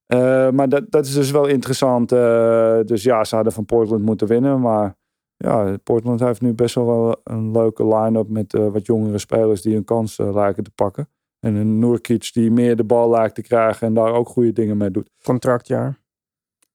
maar 0.52 0.68
dat, 0.68 0.84
dat 0.90 1.06
is 1.06 1.14
dus 1.14 1.30
wel 1.30 1.46
interessant. 1.46 2.08
dus 2.88 3.02
ja, 3.02 3.24
ze 3.24 3.34
hadden 3.34 3.52
van 3.52 3.64
Portland 3.64 4.02
moeten 4.02 4.26
winnen. 4.26 4.60
Maar 4.60 4.96
ja, 5.36 5.76
Portland 5.82 6.20
heeft 6.20 6.40
nu 6.40 6.54
best 6.54 6.74
wel 6.74 7.20
een 7.24 7.50
leuke 7.50 7.86
line-up 7.86 8.28
met 8.28 8.52
wat 8.52 8.86
jongere 8.86 9.18
spelers 9.18 9.62
die 9.62 9.76
een 9.76 9.84
kans 9.84 10.16
lijken 10.18 10.64
te 10.64 10.70
pakken. 10.74 11.08
En 11.46 11.54
een 11.54 11.78
Nurkic 11.78 12.30
die 12.32 12.50
meer 12.50 12.76
de 12.76 12.84
bal 12.84 13.10
lijkt 13.10 13.34
te 13.34 13.42
krijgen 13.42 13.86
en 13.86 13.94
daar 13.94 14.12
ook 14.12 14.28
goede 14.28 14.52
dingen 14.52 14.76
mee 14.76 14.90
doet. 14.90 15.10
Contractjaar. 15.22 15.98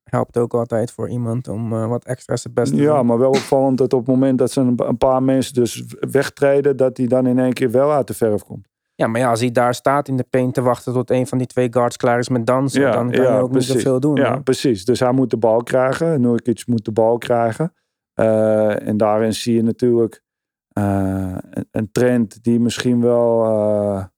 Helpt 0.03 0.37
ook 0.37 0.53
altijd 0.53 0.91
voor 0.91 1.09
iemand 1.09 1.47
om 1.47 1.73
eh, 1.73 1.87
wat 1.87 2.05
extra 2.05 2.35
zijn 2.35 2.53
best 2.53 2.71
te 2.71 2.81
Ja, 2.81 2.97
doen. 2.97 3.05
maar 3.05 3.17
wel 3.17 3.29
opvallend 3.29 3.77
dat 3.77 3.93
op 3.93 3.99
het 3.99 4.07
moment 4.07 4.37
dat 4.37 4.51
ze 4.51 4.61
een, 4.61 4.97
paar 4.97 5.23
mensen 5.23 5.53
dus 5.53 5.83
wegtreden, 5.99 6.77
dat 6.77 6.97
hij 6.97 7.07
dan 7.07 7.27
in 7.27 7.39
één 7.39 7.53
keer 7.53 7.71
wel 7.71 7.91
uit 7.91 8.07
de 8.07 8.13
verf 8.13 8.43
komt. 8.43 8.67
Ja, 8.95 9.07
maar 9.07 9.21
ja, 9.21 9.29
als 9.29 9.39
hij 9.39 9.51
daar 9.51 9.73
staat 9.73 10.07
in 10.07 10.17
de 10.17 10.25
paint 10.29 10.53
te 10.53 10.61
wachten 10.61 10.93
tot 10.93 11.09
een 11.09 11.27
van 11.27 11.37
die 11.37 11.47
twee 11.47 11.73
guards 11.73 11.97
klaar 11.97 12.19
is 12.19 12.29
met 12.29 12.45
dansen, 12.45 12.81
Ja, 12.81 12.91
dan 12.91 13.11
kan 13.11 13.23
ja, 13.23 13.35
je 13.35 13.41
ook 13.41 13.51
precies. 13.51 13.73
niet 13.73 13.81
zoveel 13.81 13.99
doen. 13.99 14.15
Ja, 14.15 14.33
hè? 14.33 14.41
precies. 14.41 14.85
Dus 14.85 14.99
hij 14.99 15.11
moet 15.11 15.29
de 15.29 15.37
bal 15.37 15.63
krijgen. 15.63 16.21
Nurkic 16.21 16.67
moet 16.67 16.85
de 16.85 16.91
bal 16.91 17.17
krijgen. 17.17 17.73
Eh, 18.13 18.87
en 18.87 18.97
daarin 18.97 19.33
zie 19.33 19.55
je 19.55 19.63
natuurlijk 19.63 20.23
eh, 20.67 21.35
een, 21.49 21.67
een 21.71 21.91
trend 21.91 22.43
die 22.43 22.59
misschien 22.59 23.01
wel 23.01 24.09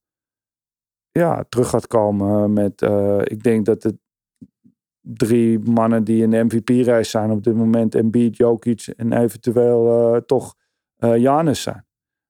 ja, 1.19 1.45
terug 1.49 1.69
gaat 1.69 1.87
komen. 1.87 2.53
Met, 2.53 2.81
eh, 2.81 3.19
ik 3.23 3.43
denk 3.43 3.65
dat 3.65 3.83
het 3.83 3.95
drie 4.99 5.59
mannen 5.59 6.03
die 6.03 6.23
in 6.23 6.29
de 6.29 6.43
MVP-race 6.43 7.09
zijn 7.09 7.31
op 7.31 7.43
dit 7.43 7.55
moment. 7.55 7.95
Embiid, 7.95 8.37
Jokic 8.37 8.87
en 8.97 9.13
eventueel 9.13 10.13
eh, 10.15 10.21
toch 10.21 10.55
eh 10.97 11.17
Janis 11.17 11.61
zijn. 11.61 11.85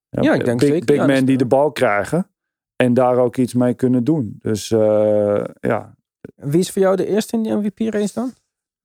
Ja, 0.09 0.33
ik 0.33 0.45
denk 0.45 0.59
big, 0.59 0.69
zeker 0.69 0.85
Big 0.85 0.95
Giannis, 0.95 1.15
men 1.15 1.25
die 1.25 1.37
de 1.37 1.45
bal 1.45 1.71
krijgen. 1.71 2.27
En 2.75 2.93
daar 2.93 3.17
ook 3.17 3.37
iets 3.37 3.53
mee 3.53 3.73
kunnen 3.73 4.03
doen. 4.03 4.35
Dus 4.39 4.71
eh, 4.71 5.43
ja, 5.59 5.95
Wie 6.35 6.59
is 6.59 6.71
voor 6.71 6.81
jou 6.81 6.95
de 6.95 7.07
eerste 7.07 7.35
in 7.35 7.43
die 7.43 7.53
MVP-race 7.53 8.13
dan? 8.13 8.33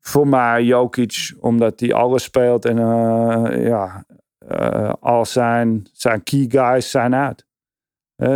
voor 0.08 0.28
mij 0.28 0.64
Jokic, 0.64 1.34
omdat 1.40 1.80
hij 1.80 1.92
alles 1.92 2.22
speelt 2.22 2.64
en 2.64 2.78
eh, 2.78 3.66
ja, 3.66 4.04
eh, 4.38 4.92
al 5.00 5.26
zijn, 5.26 5.86
zijn 5.92 6.22
key 6.22 6.44
guys 6.48 6.90
zijn 6.90 7.14
uit. 7.14 7.46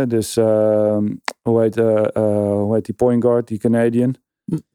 Dus 0.07 0.37
ehm, 0.37 1.09
hoe, 1.41 1.61
heet, 1.61 1.77
eh, 1.77 2.03
eh, 2.15 2.51
hoe 2.53 2.73
heet 2.75 2.85
die 2.85 2.95
point 2.95 3.23
guard, 3.23 3.47
die 3.47 3.57
Canadian? 3.59 4.15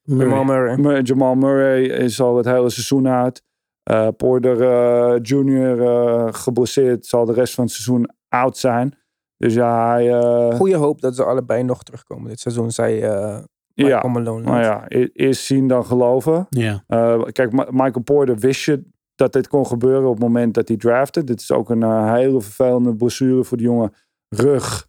Murray. 0.03 0.29
Jamal 0.29 0.45
Murray. 0.45 0.77
Mur- 0.77 1.03
Jamal 1.03 1.35
Murray 1.35 1.85
is 1.85 2.21
al 2.21 2.37
het 2.37 2.47
hele 2.47 2.71
seizoen 2.71 3.09
uit. 3.09 3.43
Eh, 3.83 4.09
Porter 4.17 4.63
eh, 4.63 5.19
Jr. 5.23 5.83
eh, 5.83 6.27
geblesseerd, 6.31 7.07
zal 7.07 7.25
de 7.25 7.33
rest 7.33 7.55
van 7.55 7.65
het 7.65 7.73
seizoen 7.73 8.09
oud 8.29 8.57
zijn. 8.57 8.95
Dus 9.37 9.55
ja, 9.55 9.91
hij, 9.93 10.13
eh, 10.21 10.55
Goeie 10.55 10.77
hoop 10.77 11.01
dat 11.01 11.17
ze 11.17 11.25
allebei 11.25 11.63
nog 11.63 11.83
terugkomen 11.83 12.29
dit 12.29 12.41
seizoen, 12.41 12.71
zei 12.71 13.01
eh 13.01 13.39
ja, 13.75 14.03
Malone. 14.09 14.43
maar 14.45 14.63
ja, 14.63 14.85
e- 14.89 15.09
eerst 15.13 15.45
zien 15.45 15.69
dan 15.69 15.85
geloven. 15.85 16.47
Ja. 16.51 16.85
Uh, 16.89 17.23
kijk, 17.25 17.53
Ma- 17.53 17.67
Michael 17.71 18.03
Porter 18.05 18.37
wist 18.39 18.65
je 18.65 18.85
dat 19.15 19.33
dit 19.33 19.49
kon 19.49 19.67
gebeuren 19.67 20.07
op 20.09 20.15
het 20.15 20.23
moment 20.23 20.55
dat 20.55 20.69
hij 20.69 20.77
drafte. 20.77 21.25
Dit 21.25 21.41
is 21.41 21.53
ook 21.53 21.71
een 21.71 22.13
hele 22.15 22.41
vervelende 22.41 22.95
blessure 22.97 23.45
voor 23.45 23.57
de 23.57 23.63
jongen. 23.63 23.93
Rug 24.29 24.88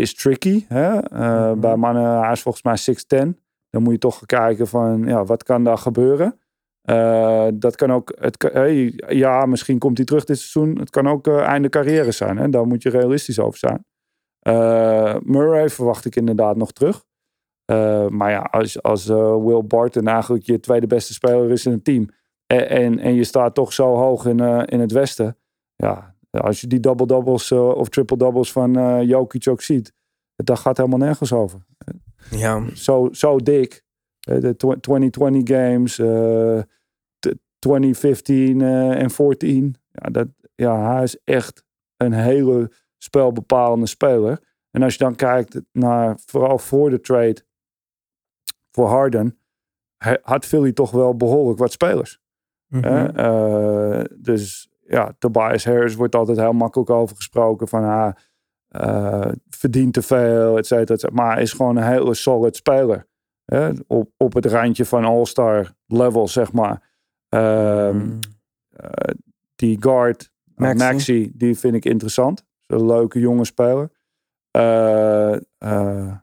is 0.00 0.14
tricky. 0.14 0.64
Hè? 0.68 0.94
Uh, 0.94 1.50
Mhm. 1.50 1.60
Bij 1.60 1.76
mannen, 1.76 2.20
hij 2.20 2.32
is 2.32 2.42
volgens 2.42 2.64
mij 2.64 2.76
6'10. 2.76 3.40
Dan 3.70 3.82
moet 3.82 3.92
je 3.92 3.98
toch 3.98 4.26
kijken 4.26 4.66
van, 4.68 5.02
ja, 5.04 5.24
wat 5.24 5.42
kan 5.42 5.64
daar 5.64 5.78
gebeuren? 5.78 6.38
Uh, 6.84 7.46
dat 7.54 7.76
kan 7.76 7.92
ook, 7.92 8.12
het, 8.20 8.42
hey, 8.52 9.00
ja, 9.08 9.46
misschien 9.46 9.78
komt 9.78 9.96
hij 9.96 10.06
terug 10.06 10.24
dit 10.24 10.38
seizoen. 10.38 10.78
Het 10.78 10.90
kan 10.90 11.08
ook 11.08 11.26
uh, 11.26 11.40
einde 11.40 11.68
carrière 11.68 12.10
zijn. 12.10 12.36
Hè? 12.36 12.48
Daar 12.48 12.66
moet 12.66 12.82
je 12.82 12.90
realistisch 12.90 13.38
over 13.38 13.58
zijn. 13.58 13.84
Murray 15.24 15.68
verwacht 15.68 16.04
ik 16.04 16.16
inderdaad 16.16 16.56
nog 16.56 16.72
terug. 16.72 17.04
Maar 18.08 18.30
ja, 18.30 18.38
als, 18.38 18.82
als 18.82 19.06
Will 19.06 19.64
Barton 19.64 20.06
eigenlijk 20.06 20.44
je 20.44 20.60
tweede 20.60 20.86
beste 20.86 21.12
speler 21.12 21.50
is 21.50 21.66
in 21.66 21.72
het 21.72 21.84
team. 21.84 22.08
En, 22.46 22.68
en, 22.68 22.98
en 22.98 23.14
je 23.14 23.24
staat 23.24 23.54
toch 23.54 23.72
zo 23.72 23.94
hoog 23.94 24.26
in, 24.26 24.40
in 24.64 24.80
het 24.80 24.92
westen. 24.92 25.36
Ja, 25.76 26.14
als 26.30 26.60
je 26.60 26.66
die 26.66 26.80
double-doubles 26.80 27.50
uh, 27.50 27.68
of 27.68 27.88
triple-doubles 27.88 28.52
van 28.52 28.78
uh, 28.78 29.02
Jokic 29.02 29.48
ook 29.48 29.62
ziet. 29.62 29.92
Dat 30.36 30.58
gaat 30.58 30.76
helemaal 30.76 30.98
nergens 30.98 31.32
over. 31.32 31.66
Ja. 32.30 32.74
Zo, 32.74 33.08
zo 33.12 33.36
dik. 33.36 33.86
De 34.18 34.56
2020 34.56 35.56
games, 35.56 35.98
uh, 35.98 36.60
2015 37.58 38.60
en 38.60 39.10
14. 39.10 39.76
Ja, 39.90 40.10
dat, 40.10 40.28
ja, 40.54 40.94
hij 40.94 41.02
is 41.02 41.18
echt 41.24 41.64
een 41.96 42.12
hele 42.12 42.72
spelbepalende 42.98 43.86
speler. 43.86 44.40
En 44.70 44.82
als 44.82 44.92
je 44.92 44.98
dan 44.98 45.14
kijkt 45.14 45.60
naar, 45.72 46.18
vooral 46.26 46.58
voor 46.58 46.90
de 46.90 47.00
trade, 47.00 47.44
voor 48.70 48.86
Harden, 48.86 49.38
had 50.22 50.46
Philly 50.46 50.72
toch 50.72 50.90
wel 50.90 51.16
behoorlijk 51.16 51.58
wat 51.58 51.72
spelers. 51.72 52.20
Uh, 52.70 54.00
dus 54.16 54.70
ja, 54.90 55.14
Tobias 55.18 55.64
Harris 55.64 55.94
wordt 55.94 56.14
altijd 56.14 56.38
heel 56.38 56.52
makkelijk 56.52 56.90
over 56.90 57.16
gesproken 57.16 57.68
van 57.68 57.84
ah, 57.84 58.12
uh, 58.70 59.32
verdient 59.48 59.92
te 59.92 60.02
veel, 60.02 60.58
et 60.58 60.66
cetera, 60.66 60.94
et 60.94 61.00
cetera. 61.00 61.22
Maar 61.22 61.40
is 61.40 61.52
gewoon 61.52 61.76
een 61.76 61.86
hele 61.86 62.14
solid 62.14 62.56
speler. 62.56 63.06
Hè? 63.44 63.70
Op, 63.86 64.10
op 64.16 64.34
het 64.34 64.46
randje 64.46 64.84
van 64.84 65.04
all-star 65.04 65.72
level, 65.86 66.28
zeg 66.28 66.52
maar. 66.52 66.86
Um, 67.28 67.96
Mm. 67.96 68.18
uh, 68.84 69.14
die 69.56 69.76
guard, 69.80 70.30
Maxey. 70.54 70.92
Maxi, 70.92 71.30
die 71.34 71.58
vind 71.58 71.74
ik 71.74 71.84
interessant. 71.84 72.44
Een 72.66 72.86
leuke 72.86 73.18
jonge 73.18 73.44
speler. 73.44 73.90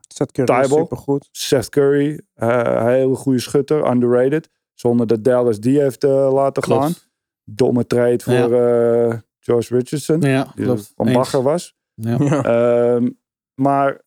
Seth 0.08 0.32
Curry 0.32 0.60
is 0.60 0.68
supergoed. 0.68 1.28
Seth 1.32 1.68
Curry, 1.68 2.20
hele 2.34 3.14
goede 3.14 3.38
schutter, 3.40 3.90
underrated. 3.90 4.48
Zonder 4.74 5.06
dat 5.06 5.24
Dallas 5.24 5.60
die 5.60 5.80
heeft 5.80 6.02
laten 6.02 6.62
Klopt. 6.62 6.82
gaan. 6.82 6.92
Domme 7.50 7.86
trade 7.86 8.18
voor 8.22 8.32
ja. 8.34 9.06
uh, 9.06 9.14
Josh 9.38 9.70
Richardson. 9.70 10.20
Ja, 10.20 10.46
die 10.54 10.64
klopt. 10.64 10.92
van 10.96 11.12
Bagger 11.12 11.42
was. 11.42 11.74
Ja. 11.94 12.94
Um, 12.94 13.18
maar 13.54 14.00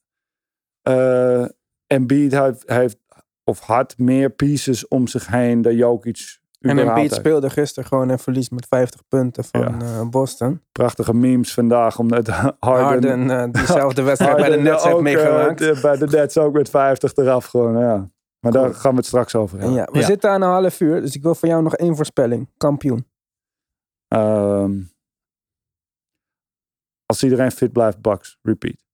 uh, 0.90 1.46
Embiid 1.88 2.32
heeft, 2.32 2.64
heeft 2.66 2.98
of 3.44 3.60
had 3.60 3.98
meer 3.98 4.30
pieces 4.30 4.88
om 4.88 5.08
zich 5.08 5.28
heen 5.28 5.62
dan 5.62 5.76
Jokic 5.76 6.40
En 6.60 6.78
Embiid 6.80 7.14
speelde 7.14 7.50
gisteren 7.50 7.90
gewoon 7.90 8.10
een 8.10 8.20
verlies 8.20 8.50
met 8.50 8.66
50 8.70 9.02
punten 9.08 9.44
van 9.44 9.62
Ja. 9.62 9.78
eh, 9.80 10.10
Boston. 10.10 10.62
Prachtige 10.72 11.14
memes 11.14 11.54
vandaag, 11.54 12.00
omdat 12.00 12.28
Harden, 12.60 12.60
Harden 12.60 13.30
eh, 13.30 13.52
diezelfde 13.52 14.02
wedstrijd 14.02 14.36
bij 14.38 14.50
de 14.50 14.58
Nets 14.58 14.84
heeft 14.84 14.96
ook, 14.96 15.02
meegemaakt. 15.02 15.62
eh, 15.62 15.82
bij 15.82 15.98
de 15.98 16.08
Nets 16.08 16.38
ook 16.38 16.54
met 16.54 16.70
50 16.70 17.14
eraf 17.16 17.46
gewoon, 17.46 17.78
ja. 17.80 18.10
Maar 18.40 18.52
daar 18.52 18.74
gaan 18.74 18.92
we 18.92 18.98
het 18.98 19.06
straks 19.06 19.36
over 19.36 19.58
En 19.60 19.64
hebben. 19.64 19.80
ja, 19.82 19.88
we 19.92 20.00
Ja. 20.00 20.06
zitten 20.06 20.30
aan 20.30 20.42
een 20.42 20.50
half 20.50 20.80
uur, 20.80 21.02
dus 21.02 21.16
ik 21.16 21.22
wil 21.24 21.36
van 21.36 21.50
jou 21.50 21.64
nog 21.64 21.76
één 21.76 21.96
voorspelling. 21.96 22.50
Kampioen. 22.58 23.06
Ehm, 24.10 24.82
als 27.06 27.24
iedereen 27.24 27.52
fit 27.52 27.72
blijft, 27.72 28.02
Bucks, 28.02 28.38
repeat. 28.42 28.86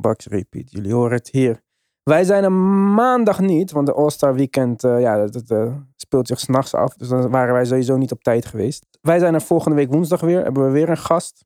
Bucks 0.00 0.26
repeat. 0.26 0.70
Jullie 0.70 0.92
horen 0.92 1.16
het 1.16 1.28
hier. 1.30 1.62
Wij 2.02 2.24
zijn 2.24 2.44
er 2.44 2.52
maandag 2.52 3.40
niet, 3.40 3.70
want 3.70 3.86
de 3.86 3.92
All-Star 3.92 4.34
Weekend, 4.34 4.84
eh, 4.84 5.00
ja, 5.00 5.26
eh, 5.48 5.76
speelt 5.96 6.26
zich 6.26 6.40
s'nachts 6.40 6.74
af. 6.74 6.94
Dus 6.94 7.08
dan 7.08 7.30
waren 7.30 7.54
wij 7.54 7.64
sowieso 7.64 7.96
niet 7.96 8.12
op 8.12 8.22
tijd 8.22 8.46
geweest. 8.46 8.86
Wij 9.00 9.18
zijn 9.18 9.34
er 9.34 9.40
volgende 9.40 9.76
week 9.76 9.90
woensdag 9.90 10.20
weer. 10.20 10.42
Hebben 10.42 10.64
we 10.64 10.70
weer 10.70 10.88
een 10.88 10.96
gast. 10.96 11.44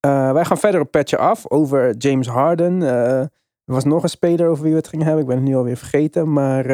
Eh, 0.00 0.32
wij 0.32 0.44
gaan 0.44 0.58
verder 0.58 0.80
op 0.80 0.90
petje 0.90 1.16
af 1.16 1.50
over 1.50 1.96
James 1.96 2.26
Harden. 2.26 2.82
Er 2.82 3.30
was 3.64 3.84
nog 3.84 4.02
een 4.02 4.08
speler 4.08 4.48
over 4.48 4.62
wie 4.62 4.72
we 4.72 4.78
het 4.78 4.88
gingen 4.88 5.06
hebben. 5.06 5.22
Ik 5.22 5.28
ben 5.28 5.38
het 5.38 5.48
nu 5.48 5.56
alweer 5.56 5.76
vergeten. 5.76 6.32
Maar 6.32 6.66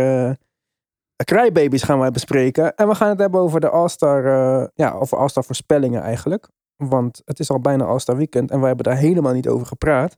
Crybabies 1.24 1.82
gaan 1.82 1.98
wij 1.98 2.10
bespreken. 2.10 2.74
En 2.74 2.88
we 2.88 2.94
gaan 2.94 3.08
het 3.08 3.18
hebben 3.18 3.40
over 3.40 3.60
de 3.60 3.68
All-Star, 3.68 4.24
eh, 4.24 4.66
ja, 4.74 4.92
over 4.92 5.18
All-Star 5.18 5.44
voorspellingen 5.44 6.02
eigenlijk. 6.02 6.48
Want 6.76 7.22
het 7.24 7.38
is 7.38 7.50
al 7.50 7.60
bijna 7.60 7.84
All-Star 7.84 8.16
weekend 8.16 8.50
en 8.50 8.58
wij 8.58 8.66
hebben 8.66 8.84
daar 8.84 8.96
helemaal 8.96 9.32
niet 9.32 9.48
over 9.48 9.66
gepraat. 9.66 10.16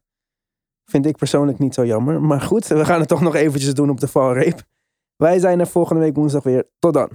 Vind 0.84 1.06
ik 1.06 1.16
persoonlijk 1.16 1.58
niet 1.58 1.74
zo 1.74 1.84
jammer. 1.84 2.22
Maar 2.22 2.40
goed, 2.40 2.66
we 2.66 2.84
gaan 2.84 3.00
het 3.00 3.08
toch 3.08 3.20
nog 3.20 3.34
eventjes 3.34 3.74
doen 3.74 3.90
op 3.90 4.00
de 4.00 4.08
valreep. 4.08 4.62
Wij 5.16 5.38
zijn 5.38 5.60
er 5.60 5.66
volgende 5.66 6.00
week 6.00 6.16
woensdag 6.16 6.42
weer. 6.42 6.68
Tot 6.78 6.94
dan. 6.94 7.10